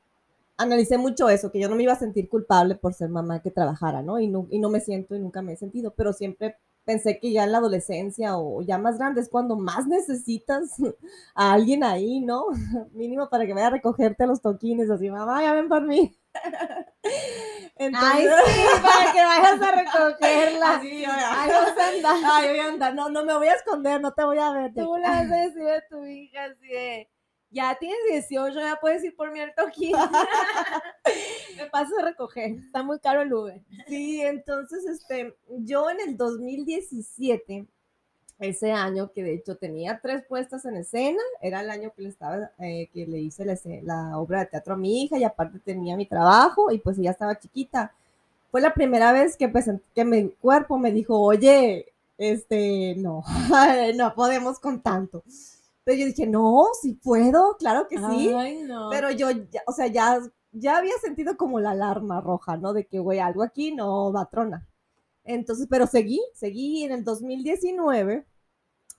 [0.61, 3.51] analicé mucho eso, que yo no me iba a sentir culpable por ser mamá que
[3.51, 4.19] trabajara, ¿no?
[4.19, 7.31] Y, no, y no me siento y nunca me he sentido, pero siempre pensé que
[7.31, 10.75] ya en la adolescencia o ya más grande es cuando más necesitas
[11.35, 12.45] a alguien ahí, ¿no?
[12.93, 16.15] Mínimo para que vaya a recogerte los toquines, así, mamá, ya ven por mí.
[17.75, 20.75] Entonces, Ay, sí, para que vayas a recogerla.
[20.75, 22.15] Así, Ay, vas a andar.
[22.31, 22.95] Ay, voy a andar.
[22.95, 24.73] No, no me voy a esconder, no te voy a ver.
[24.73, 27.09] Tú le vas a decir a tu hija así de,
[27.51, 29.93] ya tienes 18, ya puedes ir por mi al toquín.
[31.57, 33.61] me pasas a recoger, está muy caro el Uber.
[33.87, 37.65] Sí, entonces, este, yo en el 2017,
[38.39, 42.09] ese año que de hecho tenía tres puestas en escena, era el año que le
[42.09, 45.59] estaba, eh, que le hice la, la, obra de teatro a mi hija y aparte
[45.59, 47.93] tenía mi trabajo y pues ella estaba chiquita.
[48.51, 51.87] fue la primera vez que, presen- que mi cuerpo me dijo, oye,
[52.17, 53.23] este, no,
[53.95, 55.23] no podemos con tanto.
[55.83, 58.31] Pero yo dije, no, sí puedo, claro que sí.
[58.35, 58.89] Ay, no.
[58.91, 60.19] Pero yo, ya- o sea, ya,
[60.51, 62.73] ya había sentido como la alarma roja, ¿no?
[62.73, 64.67] De que, güey, algo aquí no va a tronar.
[65.23, 68.25] Entonces, pero seguí, seguí en el 2019.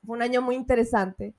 [0.05, 1.35] Fue un año muy interesante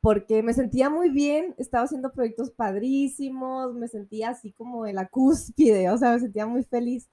[0.00, 5.08] porque me sentía muy bien, estaba haciendo proyectos padrísimos, me sentía así como en la
[5.08, 7.08] cúspide, o sea, me sentía muy feliz.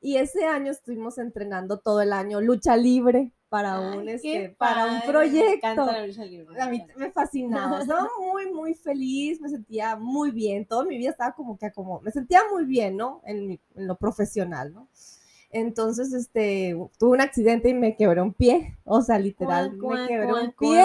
[0.00, 4.86] Y ese año estuvimos entrenando todo el año lucha libre para Ay, un, este, para
[4.86, 5.86] un me proyecto.
[6.26, 10.84] libre, A mí me me fascinaba, estaba muy, muy feliz, me sentía muy bien, toda
[10.84, 13.20] mi vida estaba como que como, me sentía muy bien, ¿no?
[13.24, 14.88] En, mi- en lo profesional, ¿no?
[15.50, 20.34] Entonces, este, tuve un accidente y me quebré un pie, o sea, literal, me quebré
[20.34, 20.84] un pie.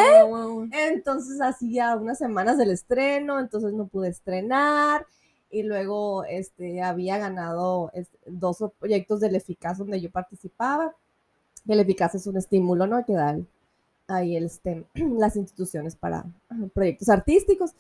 [0.72, 5.06] Entonces hacía unas semanas del estreno, entonces no pude estrenar
[5.50, 10.96] y luego este, había ganado este, dos proyectos del Eficaz donde yo participaba.
[11.68, 13.06] El Eficaz es un estímulo, ¿no?
[13.06, 13.48] Que dan
[14.08, 16.26] ahí el, este, las instituciones para
[16.74, 17.72] proyectos artísticos,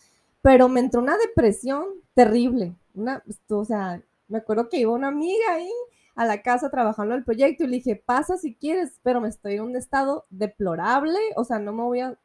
[0.42, 5.54] pero me entró una depresión terrible, una, o sea, me acuerdo que iba una amiga
[5.54, 5.72] ahí
[6.16, 9.56] a la casa trabajando el proyecto y le dije, pasa si quieres, pero me estoy
[9.56, 12.18] en un estado deplorable, o sea, no me voy a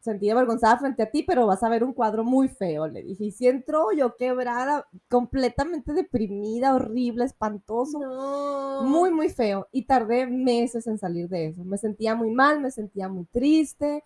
[0.00, 3.24] sentir avergonzada frente a ti, pero vas a ver un cuadro muy feo, le dije.
[3.24, 8.82] Y si entro yo quebrada, completamente deprimida, horrible, espantoso, No.
[8.82, 9.68] muy, muy feo.
[9.72, 11.64] Y tardé meses en salir de eso.
[11.64, 14.02] Me sentía muy mal, me sentía muy triste,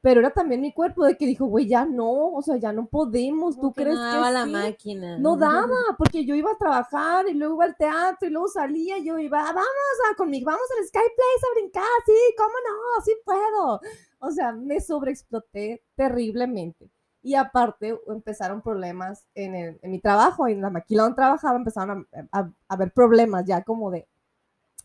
[0.00, 2.86] pero era también mi cuerpo de que dijo, güey, ya no, o sea, ya no
[2.86, 4.52] podemos, Como ¿tú que crees no que daba la sí?
[4.52, 5.18] máquina.
[5.18, 8.98] No daba, porque yo iba a trabajar y luego iba al teatro y luego salía
[8.98, 12.50] y yo iba, "Ah, vamos a conmigo, vamos al Sky Place a brincar, sí, cómo
[12.68, 13.80] no, sí puedo.
[14.20, 16.88] O sea, me sobreexploté terriblemente.
[17.22, 22.06] Y aparte empezaron problemas en, el- en mi trabajo, en la maquila donde trabajaba, empezaron
[22.12, 24.06] a, a- a haber problemas ya como de,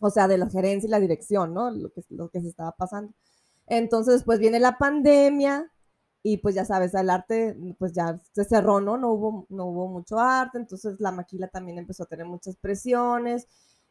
[0.00, 1.70] o sea, de la gerencia y la dirección, ¿no?
[1.70, 3.12] Lo que, lo que se estaba pasando.
[3.66, 5.70] Entonces, pues viene la pandemia
[6.22, 8.96] y pues ya sabes, el arte pues ya se cerró, ¿no?
[8.98, 13.46] No hubo, no hubo mucho arte, entonces la maquila también empezó a tener muchas presiones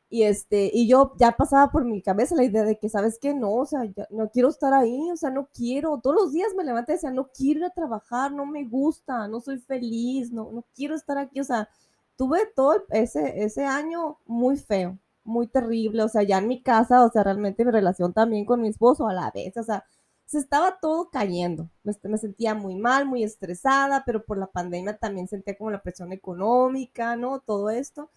[0.09, 3.33] y este, y yo ya pasaba por mi cabeza la idea de que, ¿sabes qué?
[3.33, 3.81] No, o sea,
[4.11, 7.09] no quiero estar ahí, o sea, no quiero, todos los días me levanté y decía,
[7.11, 11.17] no quiero ir a trabajar, no me gusta, no soy feliz, no, no quiero estar
[11.17, 11.67] aquí, o sea,
[12.15, 17.05] tuve todo ese, ese año muy feo, muy terrible, o sea, ya en mi casa,
[17.05, 19.85] o sea, realmente mi relación también con mi esposo a la vez, o sea,
[20.25, 21.69] se estaba todo cayendo.
[21.83, 25.81] Me, me sentía muy mal, muy estresada, pero por la pandemia también sentía como la
[25.83, 27.39] presión económica, ¿no?
[27.41, 28.09] Todo esto.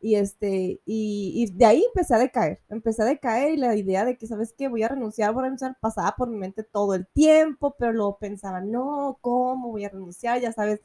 [0.00, 4.16] Y, este, y, de ahí empecé a decaer, empecé a decaer y la idea de
[4.16, 4.68] que, ¿sabes qué?
[4.68, 8.18] Voy a renunciar, voy a renunciar, pasaba por mi mente todo el tiempo, pero luego
[8.18, 10.40] pensaba, no, ¿cómo voy a renunciar?
[10.40, 10.80] Ya sabes,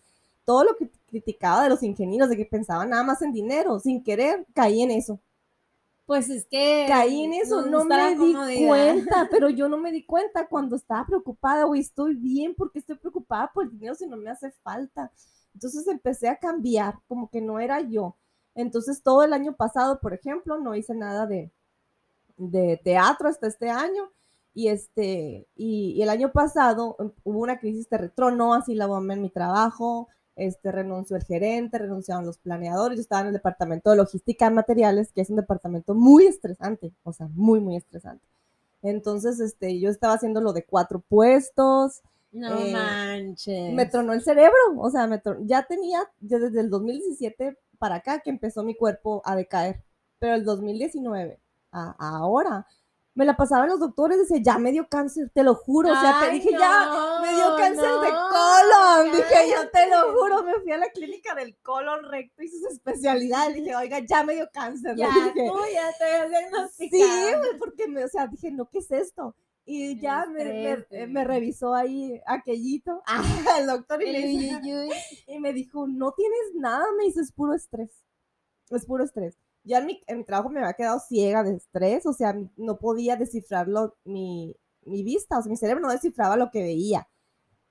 [0.46, 4.04] todo lo que criticaba de los ingenieros, de que pensaban nada más en dinero, sin
[4.04, 5.20] querer, caí en eso
[6.06, 6.86] Pues es que.
[6.88, 10.76] caí en eso, ¿dónde no me di cuenta, pero yo no me di cuenta cuando
[10.76, 14.52] estaba preocupada, güey, estoy bien porque estoy preocupada por el dinero si no me hace
[14.64, 15.12] falta.
[15.54, 18.18] Entonces empecé a cambiar, como que no era yo.
[18.56, 21.52] Entonces todo el año pasado, por ejemplo, no hice nada de,
[22.38, 24.12] de teatro hasta este año.
[24.56, 29.16] Y, este, y, y el año pasado hubo una crisis, te retronó así la bomba
[29.16, 33.90] en mi trabajo, este, renunció el gerente, renunciaron los planeadores, yo estaba en el departamento
[33.92, 38.26] de logística de materiales, que es un departamento muy estresante, o sea, muy, muy estresante.
[38.82, 42.02] Entonces, este, yo estaba haciendo lo de cuatro puestos,
[42.36, 43.74] No Eh, manches.
[43.76, 47.96] me tronó el cerebro, o sea, me tron- ya tenía, ya desde el 2017 para
[47.96, 49.84] acá que empezó mi cuerpo a decaer,
[50.18, 51.40] pero el 2019,
[51.72, 52.66] a, ahora,
[53.16, 56.20] me la pasaban los doctores, decía, ya me dio cáncer, te lo juro, o sea,
[56.20, 60.54] te dije, ya, me dio cáncer de no, colon, dije, yo te lo juro, me
[60.62, 64.50] fui a la clínica del colon recto y sus especialidades, dije, oiga, ya me dio
[64.52, 65.48] cáncer, Ya, dije.
[65.48, 67.38] tú ya te Sí, diagnosticado.
[67.40, 69.36] güey, porque me, o sea, dije, no, ¿qué es esto?
[69.66, 73.02] Y ya me, eh, me revisó ahí aquellito,
[73.60, 74.50] el doctor, y,
[75.28, 77.92] y me dijo, no tienes nada, me dice, es puro estrés,
[78.72, 79.38] es puro estrés.
[79.64, 82.78] Ya en mi, en mi trabajo me había quedado ciega de estrés, o sea, no
[82.78, 87.08] podía descifrarlo, mi, mi vista, o sea, mi cerebro no descifraba lo que veía.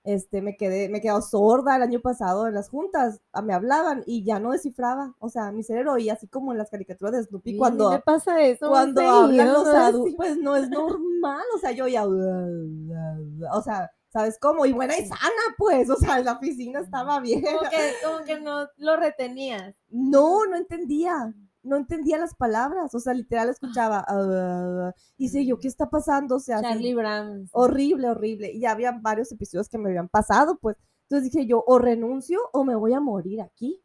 [0.05, 3.55] Este, me quedé, me he quedado sorda el año pasado en las juntas, ah, me
[3.55, 7.13] hablaban y ya no descifraba, o sea, mi cerebro oía así como en las caricaturas
[7.13, 8.69] de Snoopy cuando, me pasa eso.
[8.69, 14.39] cuando hablan los adultos, pues no es normal, o sea, yo ya, o sea, ¿sabes
[14.41, 14.67] cómo?
[14.67, 17.43] Y buena y sana, pues, o sea, la oficina estaba bien.
[17.43, 19.75] Como que, como que no lo retenías.
[19.89, 25.59] No, no entendía, no entendía las palabras, o sea, literal escuchaba, "Ah", y sé yo,
[25.59, 26.37] ¿qué está pasando?
[26.37, 27.49] O sea, así, Charlie Brown.
[27.53, 30.77] horrible, horrible, y ya había varios episodios que me habían pasado, pues,
[31.09, 33.83] entonces dije yo, o renuncio o me voy a morir aquí,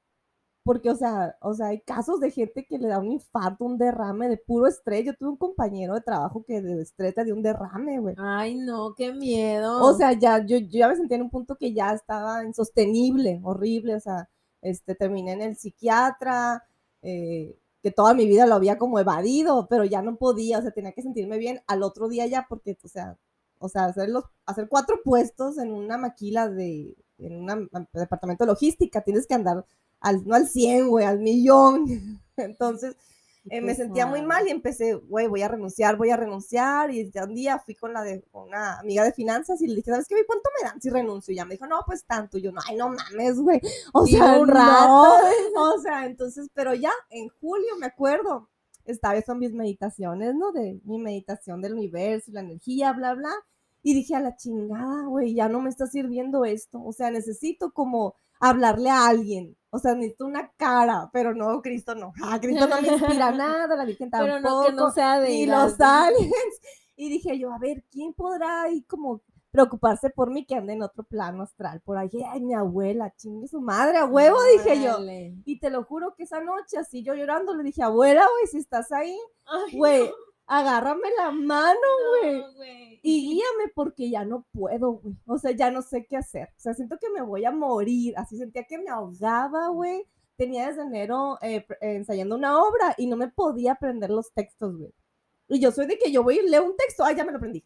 [0.63, 3.77] porque, o sea, o sea, hay casos de gente que le da un infarto, un
[3.77, 5.05] derrame de puro estrés.
[5.05, 8.15] Yo tuve un compañero de trabajo que de estrés dio un derrame, güey.
[8.17, 9.81] Ay, no, qué miedo.
[9.81, 13.39] O sea, ya, yo, yo ya me sentía en un punto que ya estaba insostenible,
[13.45, 14.29] horrible, o sea,
[14.61, 16.61] este, terminé en el psiquiatra,
[17.01, 20.71] eh, que toda mi vida lo había como evadido, pero ya no podía, o sea,
[20.71, 23.17] tenía que sentirme bien al otro día ya, porque, o sea,
[23.59, 28.51] o sea, hacer, los, hacer cuatro puestos en una maquila de, en un departamento de
[28.51, 29.65] logística, tienes que andar
[29.99, 31.85] al, no al 100, güey, al millón.
[32.37, 32.95] Entonces,
[33.49, 36.91] eh, me sentía muy mal y empecé, güey, voy a renunciar, voy a renunciar.
[36.91, 39.91] Y ya un día fui con la de una amiga de finanzas y le dije,
[39.91, 40.15] ¿sabes qué?
[40.25, 41.31] ¿Cuánto me dan si renuncio?
[41.31, 42.37] Y ya me dijo, no, pues tanto.
[42.37, 43.61] Y yo, no, ay, no mames, güey.
[43.93, 45.07] O sea, un rato.
[45.55, 48.49] O sea, entonces, pero ya en julio, me acuerdo,
[48.85, 50.51] estaba son mis meditaciones, ¿no?
[50.51, 53.31] De mi meditación del universo, la energía, bla, bla.
[53.83, 56.83] Y dije, a la chingada, güey, ya no me está sirviendo esto.
[56.83, 59.57] O sea, necesito como hablarle a alguien.
[59.69, 62.13] O sea, necesito una cara, pero no, Cristo no.
[62.23, 64.33] Ah, Cristo no me inspira nada, la Virgen tampoco.
[64.33, 65.29] Pero no, que no sea de...
[65.29, 66.31] Ni los aliens.
[66.99, 69.21] Y dije yo, a ver, ¿quién podrá ahí como
[69.51, 71.79] preocuparse por mí que ande en otro plano astral?
[71.81, 74.97] Por ahí, ay, mi abuela, chingue su madre, a huevo, dije yo.
[75.45, 78.57] Y te lo juro que esa noche, así yo llorando, le dije, abuela, güey, si
[78.57, 79.15] estás ahí,
[79.73, 80.11] güey,
[80.47, 81.79] agárrame la mano,
[82.57, 82.99] güey.
[83.03, 85.15] y guíame porque ya no puedo, güey.
[85.27, 86.47] O sea, ya no sé qué hacer.
[86.57, 88.13] O sea, siento que me voy a morir.
[88.17, 90.05] Así sentía que me ahogaba, güey.
[90.37, 94.93] Tenía desde enero eh, ensayando una obra y no me podía aprender los textos, güey.
[95.49, 97.37] Y yo soy de que yo voy y leo un texto, ay, ya me lo
[97.37, 97.63] aprendí.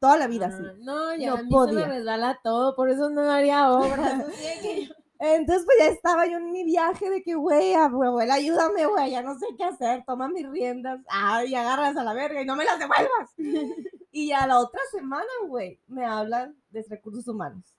[0.00, 0.62] Toda la vida, sí.
[0.64, 1.80] Ah, no, ya no a mí podía.
[1.80, 4.24] se me resbala todo, por eso no haría obras.
[5.20, 9.22] Entonces, pues ya estaba yo en mi viaje de que, güey, abuela, ayúdame, güey, ya
[9.22, 12.64] no sé qué hacer, toma mis riendas, ay, agarras a la verga y no me
[12.64, 13.30] las devuelvas.
[14.12, 17.76] y a la otra semana, güey, me hablan de recursos humanos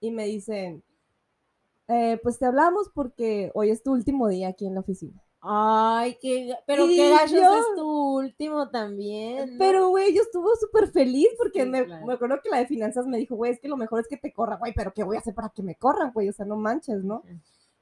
[0.00, 0.84] y me dicen,
[1.88, 5.22] eh, pues te hablamos porque hoy es tu último día aquí en la oficina.
[5.44, 9.56] Ay, qué, pero qué gallos es tu último también.
[9.58, 13.18] Pero, güey, yo estuve súper feliz porque me, me, acuerdo que la de finanzas me
[13.18, 15.18] dijo, güey, es que lo mejor es que te corra, güey, pero ¿qué voy a
[15.18, 16.28] hacer para que me corran, güey?
[16.28, 17.24] O sea, no manches, ¿no?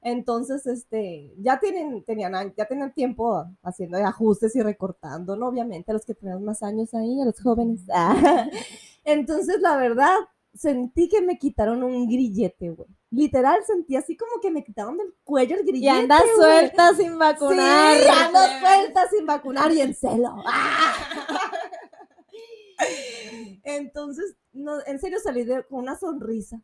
[0.01, 5.49] Entonces, este, ya tienen, tenían, ya tenían tiempo haciendo ajustes y recortando, ¿no?
[5.49, 7.81] Obviamente, a los que tenemos más años ahí, a los jóvenes.
[9.03, 10.15] Entonces, la verdad,
[10.55, 12.89] sentí que me quitaron un grillete, güey.
[13.11, 15.85] Literal, sentí así como que me quitaron del cuello el grillete.
[15.85, 17.97] Y andas suelta sin vacunar.
[17.97, 20.37] Sí, ando suelta sin vacunar y en celo.
[23.63, 26.61] Entonces, no, en serio salí con una sonrisa.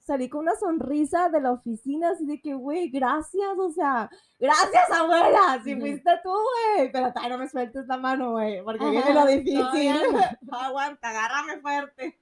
[0.00, 4.90] Salí con una sonrisa de la oficina, así de que, güey, gracias, o sea, gracias,
[4.90, 9.12] abuela, si fuiste tú, güey, pero todavía no me sueltes la mano, güey, porque viene
[9.12, 9.96] lo difícil.
[10.50, 12.18] Aguanta, agárrame fuerte.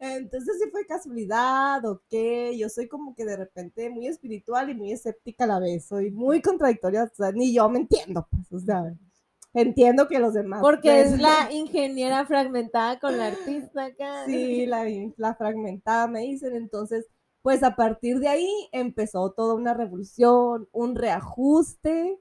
[0.00, 4.74] Entonces sí fue casualidad o qué, yo soy como que de repente muy espiritual y
[4.74, 8.52] muy escéptica a la vez, soy muy contradictoria, o sea, ni yo me entiendo, pues,
[8.52, 8.94] o sea,
[9.54, 10.60] entiendo que los demás.
[10.60, 14.24] Porque es la ingeniera fragmentada con la artista acá.
[14.26, 14.84] Sí, la,
[15.16, 17.06] la fragmentada me dicen, entonces,
[17.42, 22.20] pues a partir de ahí empezó toda una revolución, un reajuste,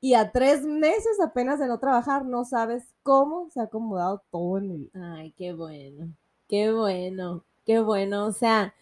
[0.00, 4.58] y a tres meses apenas de no trabajar, no sabes cómo se ha acomodado todo
[4.58, 5.14] en mi vida.
[5.16, 6.12] Ay, qué bueno,
[6.48, 8.26] qué bueno, qué bueno.
[8.26, 8.74] O sea,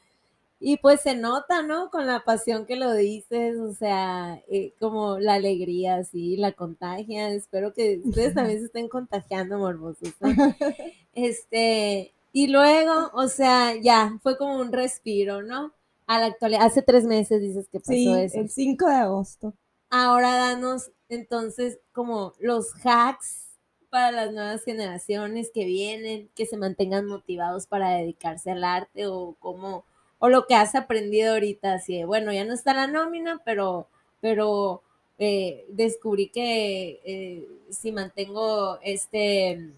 [0.60, 1.90] y pues se nota, ¿no?
[1.90, 7.30] Con la pasión que lo dices, o sea, eh, como la alegría, sí, la contagia.
[7.30, 10.14] Espero que ustedes también se estén contagiando, morbosos.
[11.16, 15.72] Este, y luego, o sea, ya, fue como un respiro, ¿no?
[16.08, 18.40] A la actualidad, hace tres meses dices que pasó sí, eso.
[18.40, 19.54] El 5 de agosto.
[19.96, 23.46] Ahora danos entonces como los hacks
[23.90, 29.36] para las nuevas generaciones que vienen, que se mantengan motivados para dedicarse al arte o
[29.38, 29.84] como
[30.18, 33.86] o lo que has aprendido ahorita, así de, bueno, ya no está la nómina, pero,
[34.20, 34.82] pero
[35.18, 39.70] eh, descubrí que eh, si mantengo este,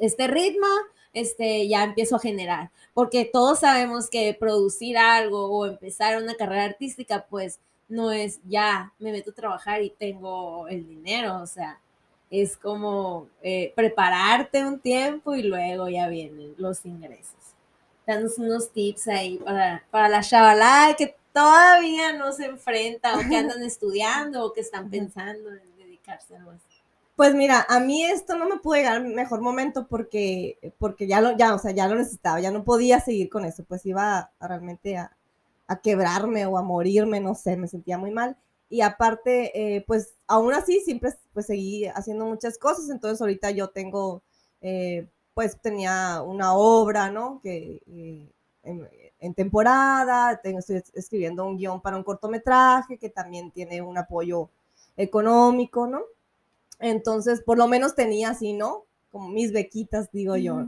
[0.00, 0.68] este ritmo,
[1.14, 6.62] este, ya empiezo a generar, porque todos sabemos que producir algo o empezar una carrera
[6.62, 11.80] artística, pues no es ya me meto a trabajar y tengo el dinero, o sea,
[12.30, 17.34] es como eh, prepararte un tiempo y luego ya vienen los ingresos.
[18.06, 23.36] Danos unos tips ahí para, para la chavalada que todavía no se enfrenta o que
[23.36, 26.62] andan estudiando o que están pensando en dedicarse a algo así.
[27.14, 31.22] Pues mira, a mí esto no me pudo llegar al mejor momento porque, porque ya
[31.22, 34.30] lo, ya, o sea, ya lo necesitaba, ya no podía seguir con eso, pues iba
[34.38, 35.15] realmente a,
[35.66, 38.36] a quebrarme o a morirme, no sé, me sentía muy mal.
[38.68, 43.68] Y aparte, eh, pues aún así siempre pues seguí haciendo muchas cosas, entonces ahorita yo
[43.68, 44.22] tengo,
[44.60, 47.40] eh, pues tenía una obra, ¿no?
[47.42, 48.32] Que eh,
[49.20, 54.50] en temporada, tengo, estoy escribiendo un guion para un cortometraje que también tiene un apoyo
[54.96, 56.02] económico, ¿no?
[56.80, 58.84] Entonces, por lo menos tenía así, ¿no?
[59.10, 60.66] Como mis bequitas, digo yo.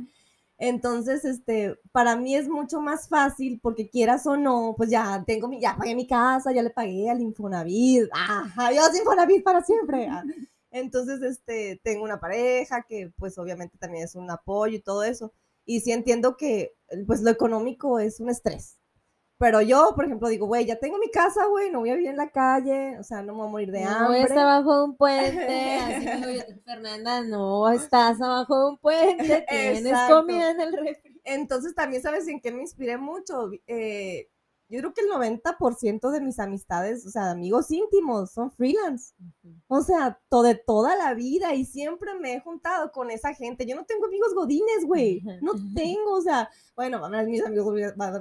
[0.58, 5.46] Entonces, este, para mí es mucho más fácil porque quieras o no, pues ya tengo
[5.46, 10.08] mi, ya pagué mi casa, ya le pagué al Infonavit, ah, adiós Infonavit para siempre.
[10.10, 10.24] ah.
[10.70, 15.32] Entonces, este, tengo una pareja que pues obviamente también es un apoyo y todo eso.
[15.64, 16.74] Y sí entiendo que
[17.06, 18.77] pues lo económico es un estrés.
[19.38, 22.10] Pero yo, por ejemplo, digo, güey, ya tengo mi casa, güey, no voy a vivir
[22.10, 24.22] en la calle, o sea, no me voy a morir de No hambre.
[24.22, 29.46] estás abajo de un puente, así como yo, Fernanda, no estás abajo de un puente,
[29.48, 30.16] tienes Exacto.
[30.16, 31.20] comida en el refri.
[31.24, 33.50] Entonces también sabes en qué me inspiré mucho.
[33.68, 34.28] Eh,
[34.68, 39.14] yo creo que el 90% de mis amistades, o sea, amigos íntimos, son freelance.
[39.66, 43.66] O sea, to- de toda la vida y siempre me he juntado con esa gente.
[43.66, 45.22] Yo no tengo amigos godines, güey.
[45.40, 47.74] No tengo, o sea, bueno, mis amigos,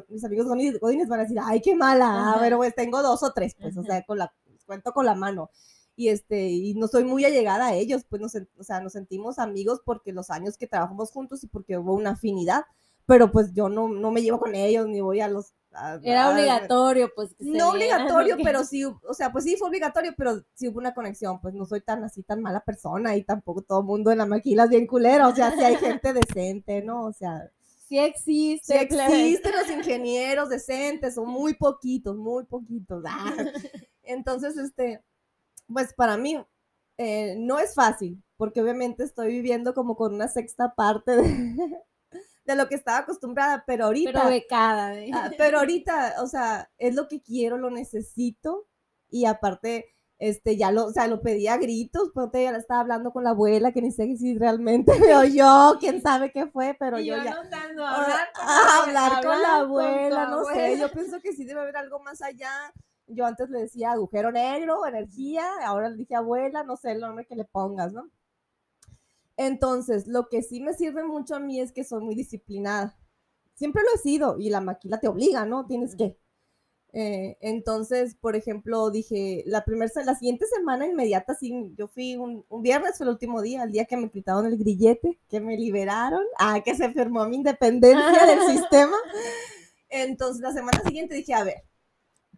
[0.08, 0.48] mis amigos
[0.80, 2.40] godines van a decir, ay, qué mala, Ajá.
[2.40, 4.34] pero pues tengo dos o tres, pues, o sea, con la,
[4.66, 5.50] cuento con la mano.
[5.96, 9.40] Y este, y no soy muy allegada a ellos, pues, nos, o sea, nos sentimos
[9.40, 12.66] amigos porque los años que trabajamos juntos y porque hubo una afinidad,
[13.08, 15.54] pero pues yo no, no me llevo con ellos, ni voy a los...
[15.78, 17.30] a- Era a- obligatorio, pues.
[17.38, 20.94] que no obligatorio, pero sí, o sea, pues sí fue obligatorio, pero sí hubo una
[20.94, 24.18] conexión, pues no soy tan así, tan mala persona y tampoco todo el mundo en
[24.20, 27.06] la maquila es bien culero, o sea, sí hay gente decente, ¿no?
[27.06, 27.50] O sea,
[27.88, 28.80] Sí existe.
[28.80, 29.14] sí claro.
[29.14, 33.04] existen los ingenieros decentes, son muy poquitos, muy poquitos.
[33.08, 33.34] ah.
[34.04, 35.02] Entonces, este,
[35.72, 36.38] pues para mí
[36.98, 41.56] eh, no es fácil, porque obviamente estoy viviendo como con una sexta parte de,
[42.48, 44.12] de lo que estaba acostumbrada, pero ahorita...
[44.14, 44.96] Pero becada.
[44.96, 45.12] ¿eh?
[45.14, 48.68] Ah, pero ahorita, o sea, es lo que quiero, lo necesito.
[49.10, 53.12] Y aparte, este, ya lo, o sea, lo pedí a gritos, porque ya estaba hablando
[53.12, 57.00] con la abuela, que ni sé si realmente me oyó, quién sabe qué fue, pero
[57.00, 57.34] Y yo yo ya.
[57.34, 57.74] hablar
[58.34, 61.78] con, ah, hablar con la con abuela, no sé, yo pienso que sí debe haber
[61.78, 62.50] algo más allá.
[63.10, 67.26] Yo antes le decía agujero negro, energía, ahora le dije abuela, no sé el nombre
[67.26, 68.10] que le pongas, ¿no?
[69.38, 72.98] Entonces, lo que sí me sirve mucho a mí es que soy muy disciplinada.
[73.54, 75.66] Siempre lo he sido y la maquila te obliga, ¿no?
[75.68, 76.18] Tienes que.
[76.94, 82.46] Eh, entonces, por ejemplo, dije, la primera, la siguiente semana inmediata, sí, yo fui un,
[82.50, 85.58] un viernes, fue el último día, el día que me quitaron el grillete, que me
[85.58, 88.98] liberaron, ah, que se firmó mi independencia del sistema.
[89.90, 91.64] Entonces, la semana siguiente dije, a ver,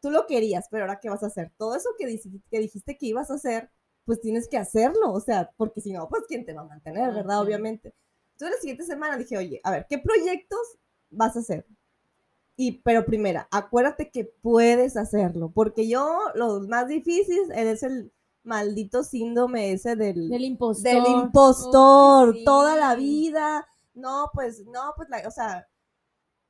[0.02, 1.52] tú lo querías, pero ahora qué vas a hacer?
[1.58, 2.20] Todo eso que,
[2.50, 3.72] que dijiste que ibas a hacer,
[4.10, 7.14] pues tienes que hacerlo, o sea, porque si no, pues quién te va a mantener,
[7.14, 7.42] ¿verdad?
[7.44, 7.94] Obviamente.
[8.32, 10.80] Entonces, la siguiente semana dije, oye, a ver, ¿qué proyectos
[11.12, 11.68] vas a hacer?
[12.56, 19.04] Y, pero primera, acuérdate que puedes hacerlo, porque yo, lo más difícil es el maldito
[19.04, 20.92] síndrome ese del, Del impostor.
[20.92, 22.46] del impostor Uy, sí.
[22.46, 23.68] toda la vida.
[23.94, 25.68] No, pues, no, pues, la- o sea,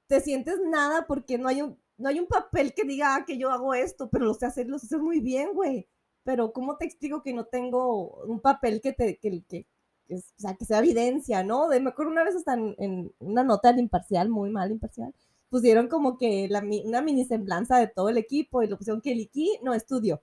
[0.08, 3.38] te sientes nada porque no hay un, no hay un papel que diga ah, que
[3.38, 5.90] yo hago esto, pero lo sé hacer, lo sé hacer muy bien, güey.
[6.24, 9.66] Pero, ¿cómo te explico que no tengo un papel que te, que, que,
[10.08, 11.70] que o sea, que sea evidencia, ¿no?
[11.70, 15.14] De, me acuerdo una vez hasta en, en una nota del imparcial, muy mal imparcial,
[15.50, 19.12] pusieron como que la, una mini semblanza de todo el equipo y lo pusieron que
[19.12, 20.22] el Iki no estudió.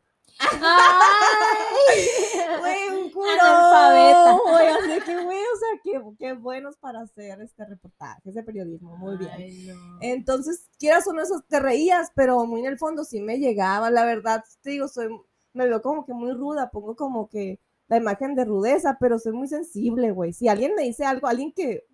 [2.60, 3.30] Güey, un culo.
[3.30, 4.38] Analfabeta.
[4.46, 8.96] Güey, así que, güey, o sea, qué, qué buenos para hacer este reportaje, ese periodismo,
[8.96, 9.30] muy bien.
[9.32, 9.98] Ay, no.
[10.00, 13.90] Entonces, quieras o no, esos te reías, pero muy en el fondo sí me llegaba,
[13.90, 15.08] la verdad, te digo, soy,
[15.56, 19.32] me veo como que muy ruda, pongo como que la imagen de rudeza, pero soy
[19.32, 20.32] muy sensible, güey.
[20.32, 21.84] Si alguien me dice algo, alguien que,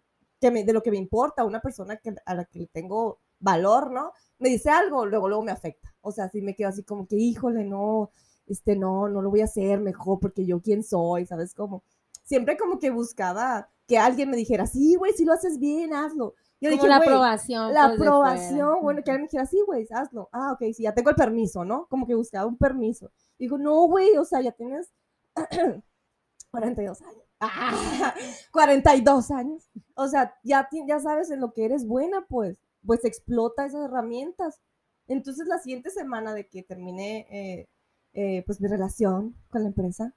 [0.41, 3.91] que me, de lo que me importa, una persona que, a la que tengo valor,
[3.93, 4.13] ¿no?
[4.39, 5.95] Me dice algo, luego, luego me afecta.
[6.01, 8.11] O sea, sí me quedo así como que, híjole, no,
[8.47, 11.85] este, no, no lo voy a hacer mejor porque yo quién soy, ¿sabes cómo?
[12.25, 16.35] Siempre como que buscaba que alguien me dijera, sí, güey, si lo haces bien, hazlo.
[16.63, 17.75] Yo Como dije, la "Güey, aprobación.
[17.75, 20.29] la pues, aprobación, bueno, que alguien me dijera, sí, güey, hazlo.
[20.33, 21.87] Ah, ok, sí, ya tengo el permiso, ¿no?
[21.89, 23.11] Como que buscaba un permiso.
[23.37, 24.93] Digo, no, güey, o sea, ya tienes
[26.51, 27.17] 42 años.
[27.45, 28.15] Ah,
[28.53, 29.69] 42 años.
[29.97, 34.61] O sea, ya, ya sabes en lo que eres buena, pues, pues explota esas herramientas.
[35.09, 37.69] Entonces, la siguiente semana de que terminé, eh,
[38.13, 40.15] eh, pues, mi relación con la empresa,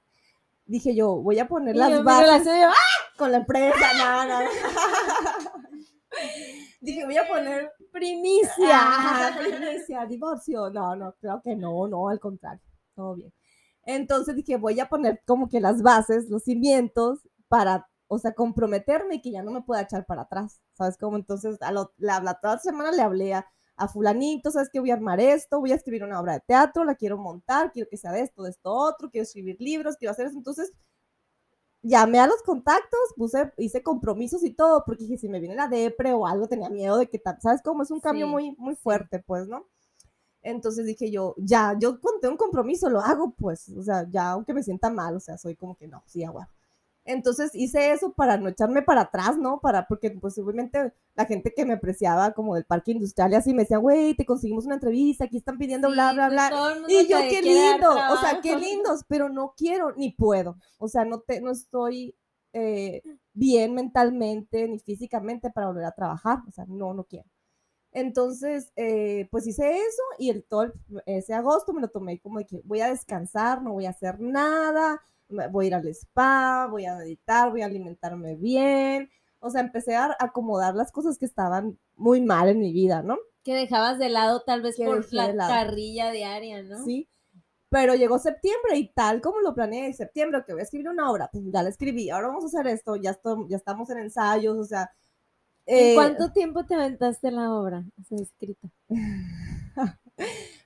[0.68, 3.18] dije yo, voy a poner Y las yo, mi bases relación, yo, ¡ah!
[3.18, 4.40] con la empresa, no, no.
[6.86, 8.52] Dije, voy a poner Primicia.
[8.72, 10.70] Ah, primicia, divorcio.
[10.70, 12.62] No, no, creo que no, no, al contrario,
[12.94, 13.34] todo bien.
[13.84, 19.16] Entonces dije, voy a poner como que las bases, los cimientos para, o sea, comprometerme
[19.16, 21.18] y que ya no me pueda echar para atrás, ¿sabes cómo?
[21.18, 24.80] Entonces, a lo, la, la toda semana le hablé a, a fulanito, ¿sabes qué?
[24.80, 27.88] Voy a armar esto, voy a escribir una obra de teatro, la quiero montar, quiero
[27.90, 30.38] que sea de esto, de esto otro, quiero escribir libros, quiero hacer eso.
[30.38, 30.72] Entonces,
[31.86, 35.68] llamé a los contactos, puse, hice compromisos y todo, porque dije, si me viene la
[35.68, 37.84] depre o algo, tenía miedo de que, ¿sabes cómo?
[37.84, 39.68] Es un cambio Sí, muy, muy fuerte, pues, ¿no?
[40.42, 44.54] Entonces dije yo, ya, yo conté un compromiso, lo hago, pues, o sea, ya, aunque
[44.54, 46.50] me sienta mal, o sea, soy como que no, sí, agua.
[47.06, 49.60] Entonces hice eso para no echarme para atrás, ¿no?
[49.62, 53.54] Para, porque pues obviamente la gente que me apreciaba como del parque industrial y así
[53.54, 56.74] me decía, güey, te conseguimos una entrevista, aquí están pidiendo bla, Sí, bla, pues, bla.
[56.74, 60.58] mundo Y yo, qué lindo, o sea, qué lindos, pero no quiero ni puedo.
[60.80, 62.16] O sea, no, te, no estoy
[62.54, 63.04] eh,
[63.34, 66.40] bien mentalmente ni físicamente para volver a trabajar.
[66.48, 67.30] O sea, no, no quiero.
[67.92, 70.74] Entonces, eh, pues hice eso y el, todo
[71.06, 74.20] ese agosto me lo tomé como de que voy a descansar, no voy a hacer
[74.20, 79.10] nada, voy a ir al spa, voy a meditar, voy a alimentarme bien.
[79.40, 83.18] O sea, empecé a acomodar las cosas que estaban muy mal en mi vida, ¿no?
[83.44, 86.84] Que dejabas de lado tal vez Que por la de carrilla diaria, ¿no?
[86.84, 87.08] Sí.
[87.70, 91.30] Pero llegó septiembre y tal como lo planeé, septiembre, que voy a escribir una obra,
[91.32, 94.58] pues ya la escribí, ahora vamos a hacer esto, ya, esto- ya estamos en ensayos,
[94.58, 94.92] o sea...
[95.68, 97.84] ¿En eh, cuánto tiempo te aventaste la obra?
[98.00, 98.70] O sea, escrita.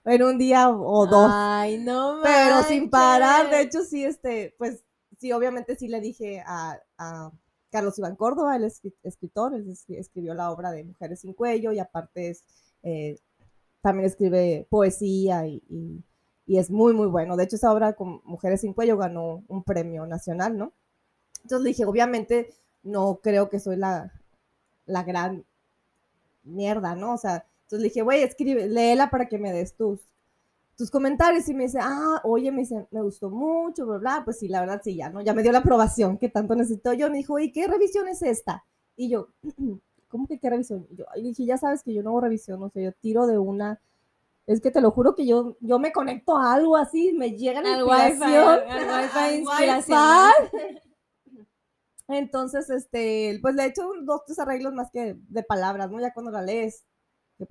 [0.06, 4.84] En un día o dos, Ay, no pero sin parar, de hecho sí, este, pues
[5.20, 7.32] sí, obviamente sí le dije a, a
[7.70, 11.72] Carlos Iván Córdoba, el escri- escritor, él es- escribió la obra de Mujeres sin Cuello
[11.72, 12.43] y aparte es,
[12.84, 13.20] eh,
[13.82, 16.04] también escribe poesía y, y-
[16.45, 17.36] y es muy, muy bueno.
[17.38, 20.74] De hecho, esa obra con Mujeres sin Cuello ganó un premio nacional, ¿no?
[21.43, 24.12] Entonces le dije, obviamente no creo que soy la,
[24.86, 25.45] la gran
[26.43, 27.14] mierda, ¿no?
[27.14, 29.99] O sea, entonces le dije, güey, escribe, léela para que me des tus,
[30.76, 34.39] tus comentarios y me dice, ah, oye, me dice, me gustó mucho, bla, bla, pues
[34.39, 35.22] sí, la verdad sí, ya, ¿no?
[35.22, 38.24] Ya me dio la aprobación que tanto necesito yo, me dijo, ¿y qué revisión es
[38.24, 38.65] esta?
[38.95, 39.28] Y yo,
[40.07, 40.88] ¿cómo que qué revisión?
[40.89, 43.28] Y yo y dije, ya sabes que yo no hago revisión, o sea, yo tiro
[43.28, 43.80] de una,
[44.47, 47.61] es que te lo juro que yo, yo me conecto a algo así, me llega
[47.61, 48.59] la Al wifi, inspiración.
[49.22, 50.82] al wifi Al.
[52.07, 55.99] Entonces, este, pues le he hecho dos, tres arreglos más que de palabras, ¿no?
[55.99, 56.84] Ya cuando la lees,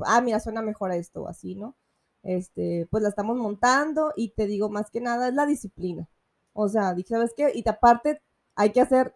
[0.06, 1.76] ah, mira, suena mejor esto, o así, ¿no?
[2.22, 6.08] Este, pues la estamos montando y te digo, más que nada es la disciplina.
[6.52, 7.52] O sea, dije, ¿sabes qué?
[7.54, 8.22] Y te- aparte
[8.56, 9.14] hay que hacer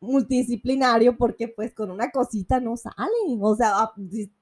[0.00, 2.96] multidisciplinario porque pues con una cosita no sale.
[3.40, 3.94] O sea, a-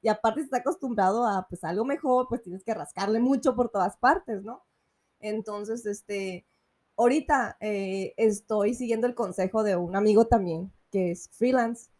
[0.03, 3.97] y aparte está acostumbrado a pues algo mejor, pues tienes que rascarle mucho por todas
[3.97, 4.62] partes, ¿no?
[5.20, 6.47] Entonces, este,
[6.97, 11.91] ahorita eh, estoy siguiendo el consejo de un amigo también, que es freelance,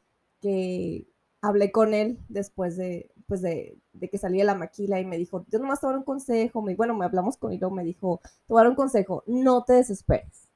[0.41, 1.09] que
[1.43, 5.17] hablé con él después de, pues de, de que salí de la maquila y me
[5.17, 7.75] dijo, yo nomás te voy a dar un consejo, me, bueno, me hablamos con luego
[7.75, 10.49] me dijo, te voy a dar un consejo, no te desesperes,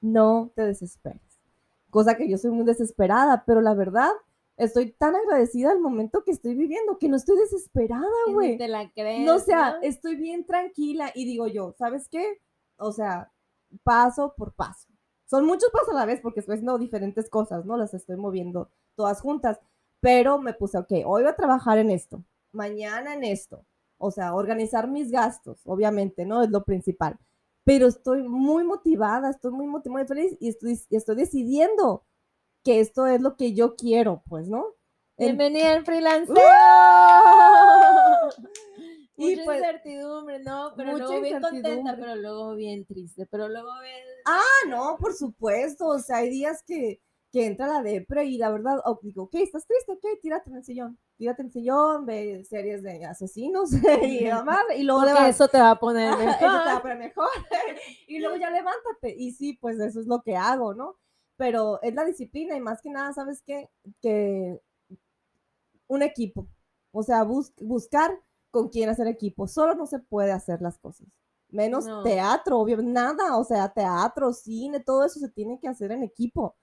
[0.00, 1.22] no te desesperes.
[1.90, 4.10] Cosa que yo soy muy desesperada, pero la verdad,
[4.56, 8.58] estoy tan agradecida al momento que estoy viviendo, que no estoy desesperada, güey.
[8.58, 9.24] te la crees.
[9.24, 9.82] No, o sea, ¿no?
[9.82, 12.40] estoy bien tranquila y digo yo, ¿sabes qué?
[12.76, 13.32] O sea,
[13.82, 14.88] paso por paso.
[15.26, 17.76] Son muchos pasos a la vez porque estoy haciendo diferentes cosas, ¿no?
[17.76, 19.60] Las estoy moviendo todas juntas.
[20.00, 22.22] Pero me puse, ok, hoy voy a trabajar en esto,
[22.52, 23.64] mañana en esto.
[23.98, 26.42] O sea, organizar mis gastos, obviamente, ¿no?
[26.42, 27.18] Es lo principal.
[27.64, 32.06] Pero estoy muy motivada, estoy muy motivada, muy feliz y estoy, y estoy decidiendo
[32.64, 34.66] que esto es lo que yo quiero, pues, ¿no?
[35.16, 36.32] En- Bienvenida al freelance.
[39.20, 40.72] Y Mucha pues- incertidumbre, ¿no?
[40.76, 44.04] Pero luego bien contenta, pero luego bien triste, pero luego bien...
[44.26, 45.88] Ah, no, por supuesto.
[45.88, 47.00] O sea, hay días que,
[47.30, 50.56] que entra la depre y la verdad, oh, digo, ok, estás triste, ok, tírate en
[50.56, 50.98] el sillón.
[51.16, 53.70] Tírate en el sillón, ve series de asesinos
[54.02, 55.30] y demás, y luego levántate.
[55.30, 56.82] eso te va a poner Eso te va a mejor.
[56.82, 57.28] poner mejor.
[58.08, 59.14] y luego ya levántate.
[59.16, 60.96] Y sí, pues eso es lo que hago, ¿no?
[61.36, 63.68] Pero es la disciplina y más que nada, ¿sabes qué?
[64.00, 64.60] Que
[65.86, 66.48] un equipo.
[66.92, 68.10] O sea, bus- buscar
[68.50, 69.46] con quién hacer equipo.
[69.46, 71.06] Solo no se puede hacer las cosas.
[71.50, 72.02] Menos No.
[72.02, 73.36] teatro, obvio, nada.
[73.36, 76.56] O sea, teatro, cine, todo eso se tiene que hacer en equipo.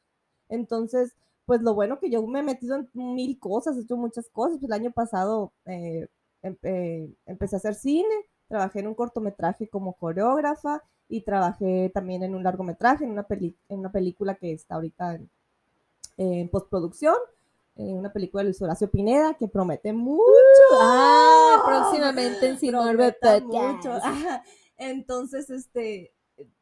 [0.50, 1.14] Entonces,
[1.46, 4.58] pues lo bueno que yo me he metido en mil cosas, he hecho muchas cosas.
[4.60, 6.08] Pues el año pasado eh,
[6.42, 8.16] em- eh, empecé a hacer cine,
[8.48, 13.56] trabajé en un cortometraje como coreógrafa y trabajé también en un largometraje, en una, peli-
[13.70, 15.30] en una película que está ahorita en,
[16.18, 17.16] en postproducción,
[17.76, 20.24] eh, una película de Luis Horacio Pineda que promete mucho.
[20.80, 23.86] Ah, próximamente en Sin Orbe Promete Podcast.
[23.86, 24.00] mucho.
[24.78, 26.12] Entonces, este,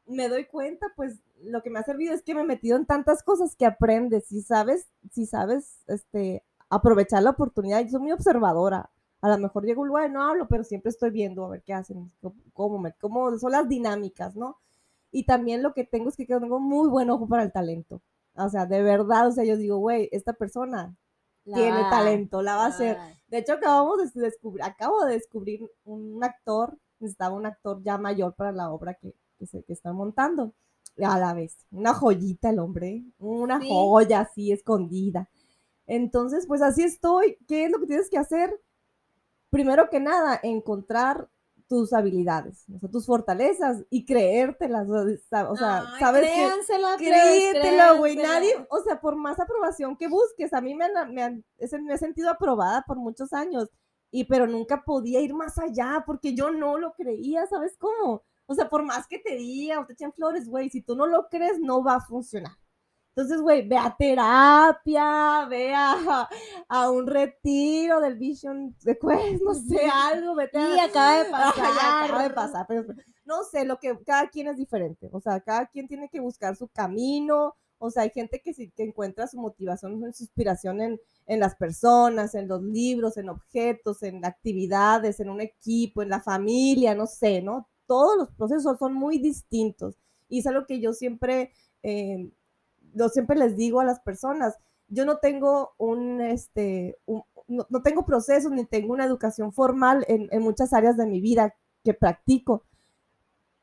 [0.06, 2.86] me doy cuenta, pues, lo que me ha servido es que me he metido en
[2.86, 7.82] tantas cosas que aprendes, si sabes, si sabes, este, aprovechar la oportunidad.
[7.82, 8.90] Yo soy muy observadora.
[9.22, 11.62] A lo mejor llego un lugar y no hablo, pero siempre estoy viendo a ver
[11.64, 12.12] qué hacen,
[12.54, 14.58] cómo, me- cómo son las dinámicas, ¿no?
[15.12, 18.02] Y también lo que tengo es que tengo muy buen ojo para el talento.
[18.36, 20.96] O sea, de verdad, o sea, yo digo, güey, esta persona
[21.46, 22.98] La tiene va, talento, la va a hacer.
[22.98, 23.08] va.
[23.28, 28.34] De hecho, acabamos de descubrir, acabo de descubrir un actor, necesitaba un actor ya mayor
[28.34, 30.54] para la obra que, que se que está montando.
[31.04, 33.68] a la vez, una joyita el hombre, una Sí.
[33.68, 35.28] joya así escondida.
[35.88, 37.36] Entonces, pues así estoy.
[37.48, 38.60] ¿Qué es lo que tienes que hacer?
[39.50, 41.30] Primero que nada, encontrar
[41.68, 44.88] tus habilidades, o sea, tus fortalezas y creértelas.
[44.90, 48.16] O sea, Ay, sabes que créansela, plebes, créetelo, güey.
[48.16, 51.44] Nadie, o sea, por más aprobación que busques, a mí me, han, me, han-
[51.86, 53.70] me he sentido aprobada por muchos años,
[54.12, 58.22] y pero nunca podía ir más allá porque yo no lo creía, ¿sabes cómo?
[58.46, 61.08] O sea, por más que te diga o te echen flores, güey, si tú no
[61.08, 62.54] lo crees, no va a funcionar.
[63.16, 66.28] Entonces, güey, ve a terapia, ve a,
[66.68, 70.76] a un retiro del Vision de Quest, no sé, algo, vete a...
[70.76, 72.04] Y acaba de Ay, pasar.
[72.06, 72.86] acaba de pasar, pero
[73.26, 76.56] no sé, lo que cada quien es diferente, o sea, cada quien tiene que buscar
[76.56, 81.00] su camino, o sea, hay gente que sí que encuentra su motivación, su inspiración en,
[81.28, 86.22] en las personas, en los libros, en objetos, en actividades, en un equipo, en la
[86.22, 87.68] familia, no sé, ¿no?
[87.88, 89.96] Todos los procesos son muy distintos.
[90.30, 91.52] Y es algo que yo siempre,
[91.84, 92.32] eh,
[93.12, 94.58] siempre les digo a las personas,
[94.88, 96.98] yo no tengo un, este,
[97.48, 101.56] no, no tengo procesos ni tengo una educación formal en muchas áreas de mi vida
[101.84, 102.64] que practico,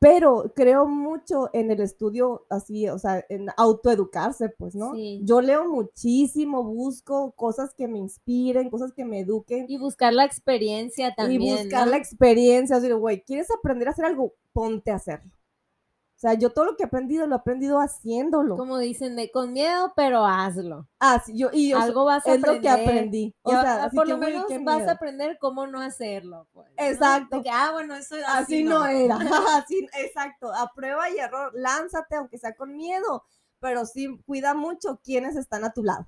[0.01, 4.95] pero creo mucho en el estudio así, o sea, en autoeducarse, pues, ¿no?
[4.95, 5.21] Sí.
[5.25, 10.25] Yo leo muchísimo, busco cosas que me inspiren, cosas que me eduquen Y buscar la
[10.25, 11.43] experiencia también.
[11.43, 11.91] y buscar ¿no?
[11.91, 12.79] la experiencia.
[12.79, 14.33] O sea, güey, ¿quieres aprender a hacer algo?
[14.55, 15.31] Ponte a hacerlo.
[16.21, 18.59] O sea, yo todo lo que he aprendido lo he aprendido haciéndolo.
[18.59, 20.87] Como dicen, de con miedo, pero hazlo.
[20.99, 22.57] Ah, sí, yo, y yo, Algo vas a es aprender.
[22.57, 23.35] lo que aprendí.
[23.41, 26.47] O sea, por lo menos vas a aprender cómo no hacerlo.
[26.53, 26.85] Pues, ¿no?
[26.85, 27.39] Exacto.
[27.39, 29.17] De que, ah, bueno, eso así, Así no era.
[29.65, 30.53] Así, exacto.
[30.53, 31.53] A prueba y error.
[31.55, 33.25] Lánzate, aunque sea con miedo.
[33.59, 36.07] Pero sí, cuida mucho quienes están a tu lado.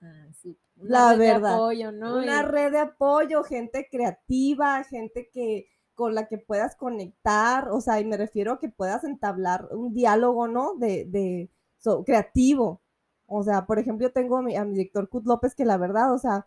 [0.00, 0.56] Ah, sí.
[0.76, 1.54] La red de verdad.
[1.54, 2.18] apoyo, ¿no?
[2.18, 7.80] Una Y- red de apoyo, gente creativa, gente que con la que puedas conectar, o
[7.80, 10.74] sea, y me refiero a que puedas entablar un diálogo, ¿no?
[10.74, 12.82] De, de so- creativo.
[13.26, 15.78] O sea, por ejemplo, yo tengo a mi, a mi director Kut López, que la
[15.78, 16.46] verdad, o sea,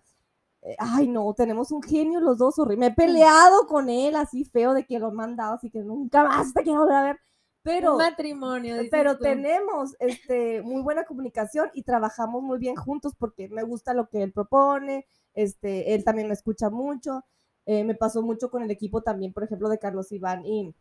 [0.61, 2.77] eh, ay no, tenemos un genio los dos, horrible.
[2.77, 6.23] Me he peleado con él así feo de que lo he mandado, así que nunca
[6.23, 7.17] más te quiero volver a ver.
[7.63, 8.75] Pero, un matrimonio.
[8.89, 9.23] pero tú.
[9.23, 14.23] tenemos este, muy buena comunicación y trabajamos muy bien juntos porque me gusta lo que
[14.23, 17.25] él propone, este, él también me escucha mucho,
[17.67, 20.73] eh, me pasó mucho con el equipo también, por ejemplo, de Carlos Iván y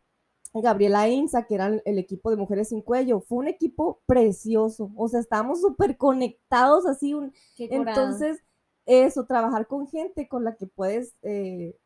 [0.54, 5.08] Gabriela Inza, que eran el equipo de Mujeres Sin Cuello, fue un equipo precioso, o
[5.08, 8.38] sea, estábamos súper conectados así, un, entonces
[8.86, 11.14] eso, trabajar con gente con la que puedes...
[11.22, 11.76] eh,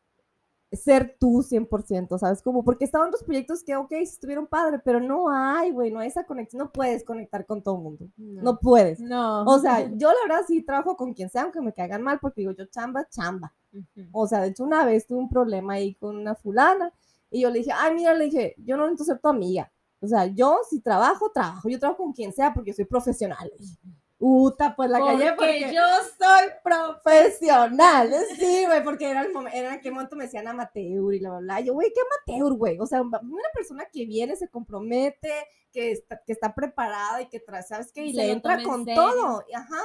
[0.71, 2.41] ser tú 100%, ¿sabes?
[2.41, 6.07] Como porque estaban otros proyectos que, ok, estuvieron padre, pero no hay, güey, no hay
[6.07, 8.99] esa conexión, no puedes conectar con todo el mundo, no puedes.
[8.99, 9.43] No.
[9.43, 12.41] O sea, yo la verdad sí trabajo con quien sea, aunque me caigan mal, porque
[12.41, 13.53] digo, yo chamba, chamba.
[13.73, 14.07] Ujú.
[14.13, 16.93] O sea, de hecho una vez tuve un problema ahí con una fulana
[17.29, 19.71] y yo le dije, ay, mira, le dije, yo no necesito ser tu amiga.
[19.99, 23.51] O sea, yo si trabajo, trabajo, yo trabajo con quien sea porque soy profesional.
[23.57, 23.77] dije.
[24.23, 25.81] Uta, pues la Porque porque yo
[26.19, 28.13] soy profesional.
[28.37, 31.39] Sí, güey, porque era el momento, era en aquel momento me decían amateur y la
[31.39, 31.59] bla.
[31.59, 32.77] Yo, güey, ¿qué amateur, güey?
[32.79, 35.31] O sea, una persona que viene, se compromete,
[35.71, 38.05] que está, que está preparada y que trae, ¿sabes qué?
[38.05, 39.43] Y Se le entra en con todo.
[39.55, 39.81] Ajá,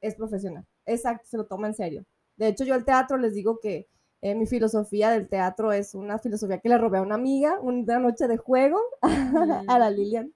[0.00, 0.64] es profesional.
[0.84, 2.06] Exacto, se lo toma en serio.
[2.36, 3.88] De hecho, yo al teatro les digo que
[4.22, 7.98] eh, mi filosofía del teatro es una filosofía que le robé a una amiga una
[7.98, 10.32] noche de juego a la Lilian.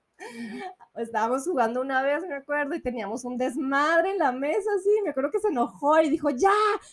[0.97, 4.91] Estábamos jugando una vez, me acuerdo, y teníamos un desmadre en la mesa, así.
[5.05, 6.53] Me acuerdo que se enojó y dijo, ya,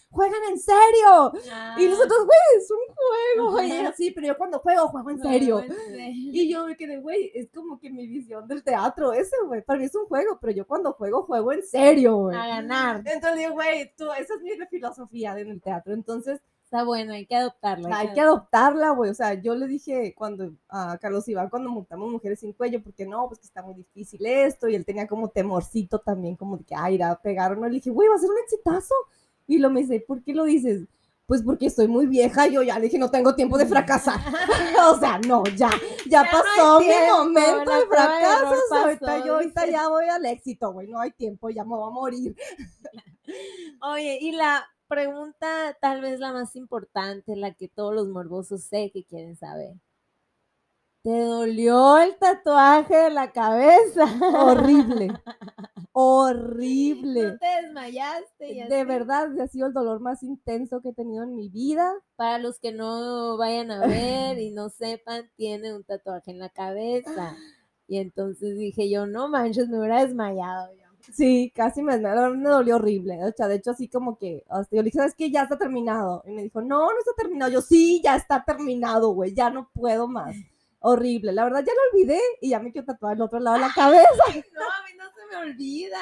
[0.10, 1.34] juegan en serio.
[1.78, 3.62] Y nosotros, güey, es un juego.
[3.64, 5.64] Y ella, sí, pero yo cuando juego, juego en serio.
[5.98, 9.64] Y yo me quedé, güey, es como que mi visión del teatro ese, güey.
[9.64, 12.38] Para mí es un juego, pero yo cuando juego, juego en serio, güey.
[12.38, 13.02] A ganar.
[13.06, 15.94] Entonces güey, tú, esa es mi filosofía en el teatro.
[15.94, 17.88] Entonces, Está bueno, hay que adoptarlo.
[17.94, 19.10] hay que adoptarla, güey.
[19.10, 23.06] O sea, yo le dije cuando a Carlos Iván, cuando montamos Mujeres sin Cuello, porque
[23.06, 24.68] no, pues que está muy difícil esto.
[24.68, 27.70] Y él tenía como temorcito también, como de que, ay, irá a pegar o no.
[27.70, 28.94] Le dije, güey, va a ser un exitazo.
[29.48, 30.82] Y lo me dice, ¿por qué lo dices?
[31.26, 32.48] Pues porque estoy muy vieja.
[32.48, 34.20] Yo ya le dije, no tengo tiempo de fracasar.
[34.92, 38.60] o sea, no, ya, ya, Ya no pasó hay mi momento de fracasos.
[38.74, 40.90] Ahorita yo, ahorita ya voy al éxito, güey.
[40.90, 42.36] No hay tiempo, ya me voy a morir.
[43.82, 48.92] Oye, y la pregunta tal vez la más importante, la que todos los morbosos sé
[48.92, 49.76] que quieren saber.
[51.04, 54.04] ¿Te dolió el tatuaje de la cabeza?
[54.22, 55.08] Horrible.
[55.94, 57.24] Horrible.
[57.24, 58.68] ¿No te desmayaste?
[58.70, 61.92] De verdad, ha sido el dolor más intenso que he tenido en mi vida.
[62.18, 66.50] Para los que no vayan a ver y no sepan, tiene un tatuaje en la
[66.50, 67.36] cabeza.
[67.90, 70.87] Y entonces dije yo, no manches, me hubiera desmayado yo.
[71.14, 72.10] Sí, casi me, me,
[72.50, 73.24] dolió horrible.
[73.26, 75.32] O sea, de hecho, así como que, hasta yo le dije, ¿sabes qué?
[75.32, 76.24] Ya está terminado.
[76.26, 77.52] Y me dijo, no, no está terminado.
[77.52, 80.36] Yo, sí, ya está terminado, güey, ya no puedo más.
[80.80, 81.32] horrible.
[81.34, 83.72] La verdad ya lo olvidé y ya me quiero tatuar el otro lado de la
[83.74, 84.08] cabeza.
[84.28, 85.98] No, a mí no se me olvida.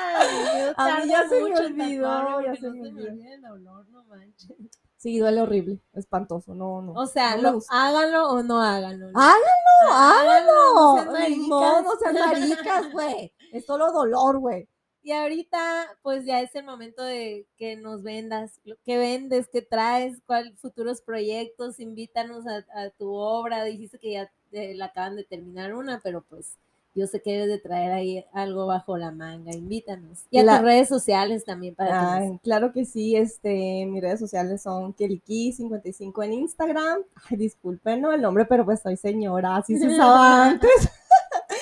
[0.78, 4.52] A mí ya se me olvidó, ya se me olvida el olor, no manches.
[4.98, 6.94] Sí, duele horrible, espantoso, no, no.
[6.94, 9.12] O sea, no lo- háganlo o no háganlo.
[9.12, 9.20] ¿no?
[9.20, 9.92] ¡Háganlo!
[9.92, 13.34] Háganlo, no sean maricas, güey.
[13.52, 14.68] Es solo dolor, güey.
[15.06, 15.60] Y ahorita,
[16.02, 18.60] pues ya es el momento de que nos vendas.
[18.84, 19.48] ¿Qué vendes?
[19.48, 20.18] ¿Qué traes?
[20.26, 21.80] ¿Cuáles futuros proyectos?
[21.80, 23.64] Invítanos a, a tu obra.
[23.66, 26.58] Dijiste que ya eh, la acaban de terminar una, pero pues
[26.96, 29.52] yo sé que debes de traer ahí algo bajo la manga.
[29.56, 30.24] Invítanos.
[30.32, 34.20] Y a La- tus redes sociales también para Ay, claro que sí, este, mis redes
[34.20, 37.02] sociales son Keliki55 en Instagram.
[37.30, 40.90] Ay, disculpen, no el nombre, pero pues soy señora, así se usaba antes.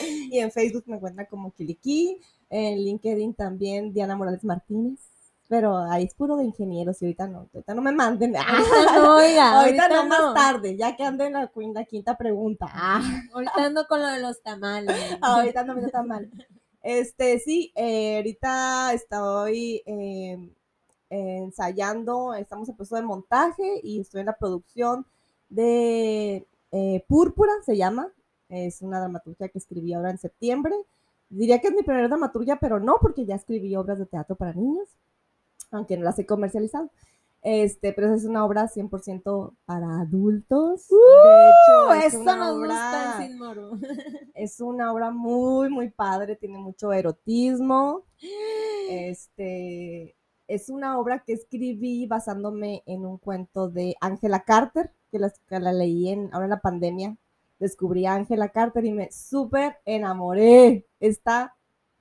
[0.31, 4.99] y en Facebook me encuentran como Keliki, en LinkedIn también Diana Morales Martínez.
[5.49, 8.35] Pero ahí es puro de ingenieros y ahorita no, ahorita no me manden.
[8.35, 10.09] Ahorita no, oiga, ahorita, no, no.
[10.09, 12.65] más tarde, ya que ando en la, la quinta pregunta.
[12.71, 13.01] Ah.
[13.33, 14.95] Ahorita ando con lo de los tamales.
[15.21, 16.29] ahorita no me está mal.
[16.81, 20.37] Este, sí, eh, ahorita estoy eh,
[21.09, 25.05] ensayando, estamos en proceso de montaje y estoy en la producción
[25.49, 28.11] de eh, Púrpura, se llama.
[28.55, 30.75] Es una dramaturgia que escribí ahora en septiembre.
[31.29, 34.53] Diría que es mi primera dramaturgia, pero no, porque ya escribí obras de teatro para
[34.53, 34.87] niños,
[35.71, 36.89] aunque no las he comercializado.
[37.41, 40.87] Este, pero es una obra 100% para adultos.
[40.87, 43.71] de hecho, es Eso nos obra- gusta en Sin Moro.
[44.35, 48.03] es una obra muy, muy padre, tiene mucho erotismo.
[48.89, 50.15] Este,
[50.47, 55.59] es una obra que escribí basándome en un cuento de Angela Carter, que la, que
[55.59, 57.17] la leí en, ahora en la pandemia.
[57.59, 60.85] Descubrí a Angela Carter y me súper enamoré.
[60.99, 61.55] Está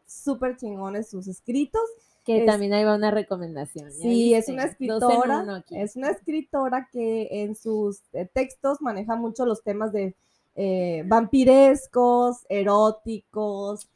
[0.07, 1.83] súper chingón en sus escritos.
[2.25, 3.91] Que Es- también ahí va una recomendación.
[3.91, 9.45] ¿ya Sí, es una escritora, es una escritora que en sus eh, textos maneja mucho
[9.45, 10.15] los temas de
[10.55, 13.89] eh, vampirescos, eróticos,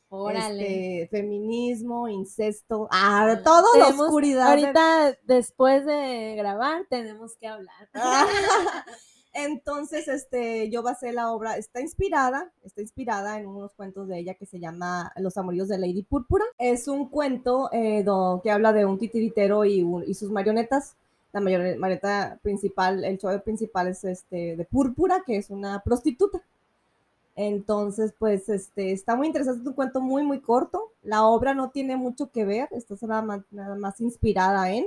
[0.59, 7.89] este, feminismo, incesto, ah, toda la Tenemos- de- Ahorita, después de grabar, tenemos que hablar.
[9.39, 14.33] Entonces, este, yo basé la obra, está inspirada, está inspirada en unos cuentos de ella
[14.33, 16.43] que se llama Los amoríos de Lady Púrpura.
[16.57, 18.03] Es un cuento eh,
[18.43, 20.97] que habla de un titiritero y, sus marionetas.
[21.35, 26.41] La marioneta principal, el show principal es este de Púrpura, que es una prostituta.
[27.35, 30.93] Entonces, pues, este, está muy interesante, es un cuento muy, muy corto.
[31.03, 34.87] La obra no tiene mucho que ver, está nada más, nada más inspirada en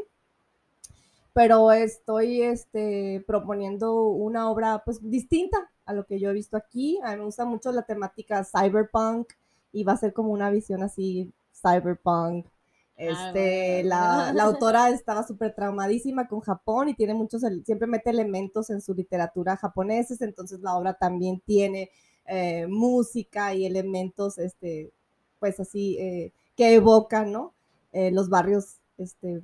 [1.34, 7.00] pero estoy este, proponiendo una obra pues distinta a lo que yo he visto aquí.
[7.04, 9.32] A mí me gusta mucho la temática cyberpunk
[9.72, 12.48] y va a ser como una visión así cyberpunk.
[12.96, 13.90] Este, bueno.
[13.90, 18.82] la, la autora estaba súper traumadísima con Japón y tiene muchos, siempre mete elementos en
[18.82, 21.92] su literatura japoneses, entonces la obra también tiene
[22.32, 24.92] eh, música y elementos, este,
[25.40, 27.54] pues así, eh, que evocan, ¿no?
[27.92, 29.42] Eh, los barrios, este,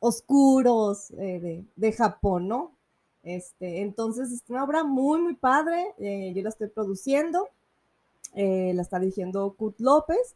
[0.00, 2.72] oscuros eh, de, de Japón, ¿no?
[3.22, 5.94] Este, entonces es una obra muy, muy padre.
[5.98, 7.48] eh, yo la estoy produciendo.
[8.34, 10.34] eh, la está dirigiendo Kurt López.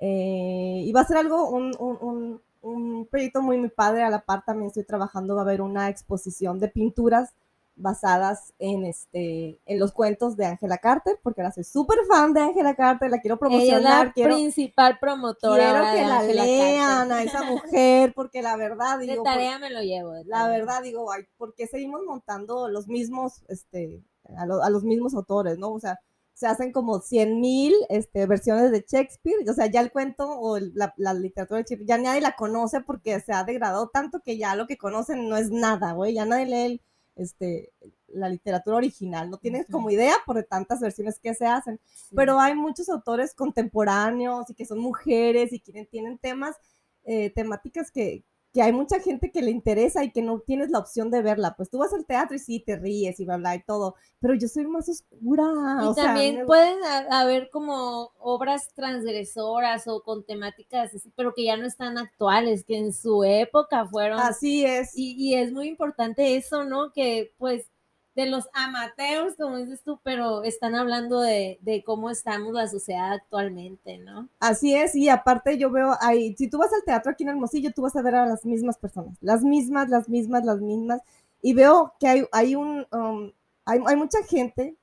[0.00, 4.02] y va a ser algo, un, un- un- un proyecto muy, muy padre.
[4.04, 7.30] A la par también estoy trabajando, va a haber una exposición de pinturas
[7.76, 12.40] basadas en, este, en los cuentos de Angela Carter, porque ahora soy súper fan de
[12.40, 15.64] Angela Carter, la quiero Ella es promocionar, la quiero, principal promotora.
[15.64, 17.12] quiero que de la lean Carter.
[17.16, 20.12] a esa mujer, porque la verdad, De digo, por- tarea me lo llevo.
[20.12, 24.02] de la verdad digo, ay, ¿por qué seguimos montando los mismos, este,
[24.36, 25.70] a, lo- a los mismos autores, ¿no?
[25.72, 25.98] O sea,
[26.32, 30.56] se hacen como 100 mil este, versiones de Shakespeare, o sea, ya el cuento o
[30.56, 34.20] el- la, la literatura de Shakespeare, ya nadie la conoce porque se ha degradado tanto
[34.20, 36.82] que ya lo que conocen no es nada, güey, ya nadie lee el-
[37.16, 37.72] este,
[38.08, 42.14] la literatura original, no tienes como idea por tantas versiones que se hacen Sí.
[42.16, 46.56] pero hay muchos autores contemporáneos y que son mujeres y que tienen temas,
[47.04, 50.78] eh, temáticas que, que hay mucha gente que le interesa y que no tienes la
[50.78, 51.54] opción de verla.
[51.56, 54.32] Pues tú vas al teatro y sí, te ríes y bla, bla, y todo, pero
[54.34, 55.42] yo soy más oscura.
[55.82, 61.56] Y o también pueden ha- haber como obras transgresoras o con temáticas pero que ya
[61.56, 64.20] no están actuales, que en su época fueron.
[64.20, 64.96] Así es.
[64.96, 66.92] Y, y es muy importante eso, ¿no?
[66.92, 67.66] Que pues
[68.14, 73.98] de los amateurs, como dices tú, pero están hablando de, cómo estamos la sociedad actualmente,
[73.98, 74.28] ¿no?
[74.38, 77.72] Así es, y aparte yo veo ahí, si tú vas al teatro aquí en Hermosillo,
[77.74, 81.00] tú vas a ver a las mismas personas, las mismas, las mismas, las mismas,
[81.42, 83.32] y veo que hay, hay un, um,
[83.64, 84.76] hay, hay mucha gente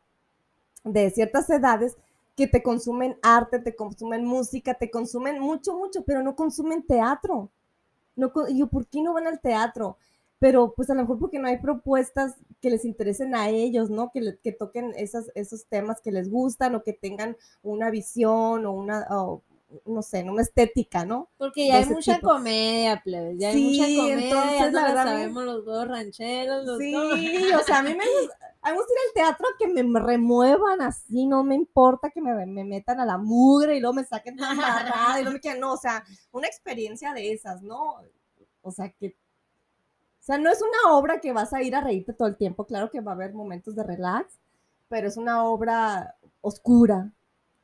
[0.83, 1.95] de ciertas edades
[2.35, 7.49] que te consumen arte, te consumen música, te consumen mucho, mucho, pero no consumen teatro.
[8.15, 9.97] No, yo, ¿por qué no van al teatro?
[10.41, 14.09] Pero pues a lo mejor porque no hay propuestas que les interesen a ellos, ¿no?
[14.11, 18.65] Que, le- que toquen esas, esos temas que les gustan o que tengan una visión
[18.65, 19.43] o una, o,
[19.85, 21.29] no sé, una estética, ¿no?
[21.37, 22.29] Porque ya hay mucha tipo.
[22.29, 23.37] comedia, plebes.
[23.39, 24.29] Ya hay Sí, mucha comedia.
[24.29, 27.61] ya entonces, no la verdad, sabemos los dos rancheros, los Sí, dos.
[27.61, 29.99] o sea, a mí me gusta, a mí me gusta ir al teatro que me
[29.99, 34.05] remuevan así, no me importa que me, me metan a la mugre y luego me
[34.05, 38.01] saquen toda embarrada y luego me quedan, no, o sea, una experiencia de esas, ¿no?
[38.61, 39.15] O sea, que,
[40.21, 42.65] o sea, no es una obra que vas a ir a reírte todo el tiempo,
[42.65, 44.35] claro que va a haber momentos de relax,
[44.87, 47.11] pero es una obra oscura,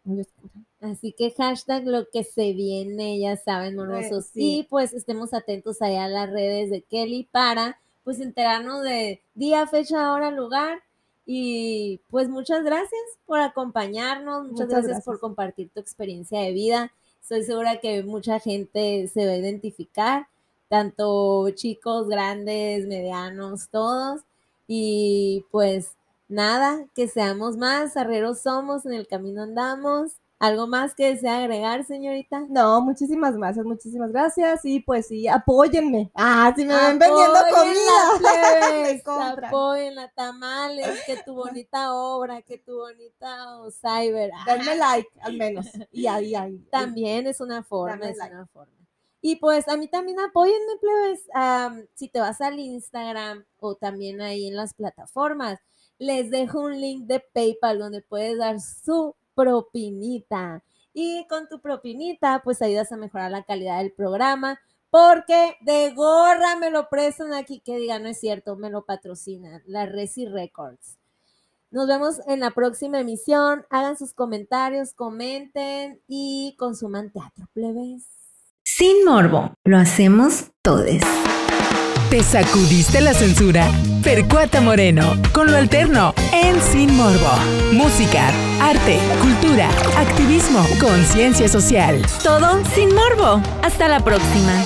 [0.04, 0.54] muy oscura.
[0.82, 4.28] Así que hashtag lo que se viene, ya saben, morbosos.
[4.28, 4.60] sí.
[4.60, 9.68] Y pues estemos atentos allá a las redes de Kelly para pues enterarnos de día,
[9.68, 10.80] fecha, hora, lugar.
[11.26, 15.06] Y pues muchas gracias por acompañarnos, muchas, Muchas gracias, gracias.
[15.06, 16.92] por compartir tu experiencia de vida.
[17.22, 20.28] Estoy segura que mucha gente se va a identificar,
[20.70, 24.22] tanto chicos, grandes, medianos, todos.
[24.68, 25.96] Y pues
[26.28, 30.14] nada, que seamos más, arreros somos, en el camino andamos.
[30.40, 32.46] ¿Algo más que desea agregar, señorita?
[32.48, 36.12] No, muchísimas gracias, muchísimas gracias y pues sí, apóyenme.
[36.14, 39.02] Ah, si me ven vendiendo comida.
[39.04, 39.46] compran.
[39.46, 44.30] Apóyenla, tamales, que tu bonita obra, que tu bonita oh, cyber.
[44.36, 45.66] Ah, Denme like, al menos.
[45.92, 46.60] Y ahí, ahí.
[46.70, 48.36] También es una forma, Dame es like.
[48.36, 48.77] una forma.
[49.28, 51.28] Y pues a mí también apóyenme, plebes.
[51.96, 55.60] si te vas al Instagram o también ahí en las plataformas,
[55.98, 60.64] les dejo un link de PayPal donde puedes dar su propinita.
[60.94, 64.62] Y con tu propinita, pues ayudas a mejorar la calidad del programa.
[64.90, 69.62] Porque de gorra me lo prestan aquí, que diga, no es cierto, me lo patrocinan,
[69.66, 70.96] la Resi Records.
[71.70, 73.66] Nos vemos en la próxima emisión.
[73.72, 78.17] Hagan sus comentarios, comenten y consuman teatro, plebes.
[78.78, 81.02] Sin morbo, lo hacemos todes.
[82.12, 83.68] ¿Te sacudiste la censura?
[84.04, 87.32] Percuata Moreno, con lo alterno, en Sin Morbo.
[87.74, 88.30] Música,
[88.62, 89.68] arte, cultura,
[89.98, 92.06] activismo, conciencia social.
[92.22, 93.42] Todo sin morbo.
[93.64, 94.64] Hasta la próxima.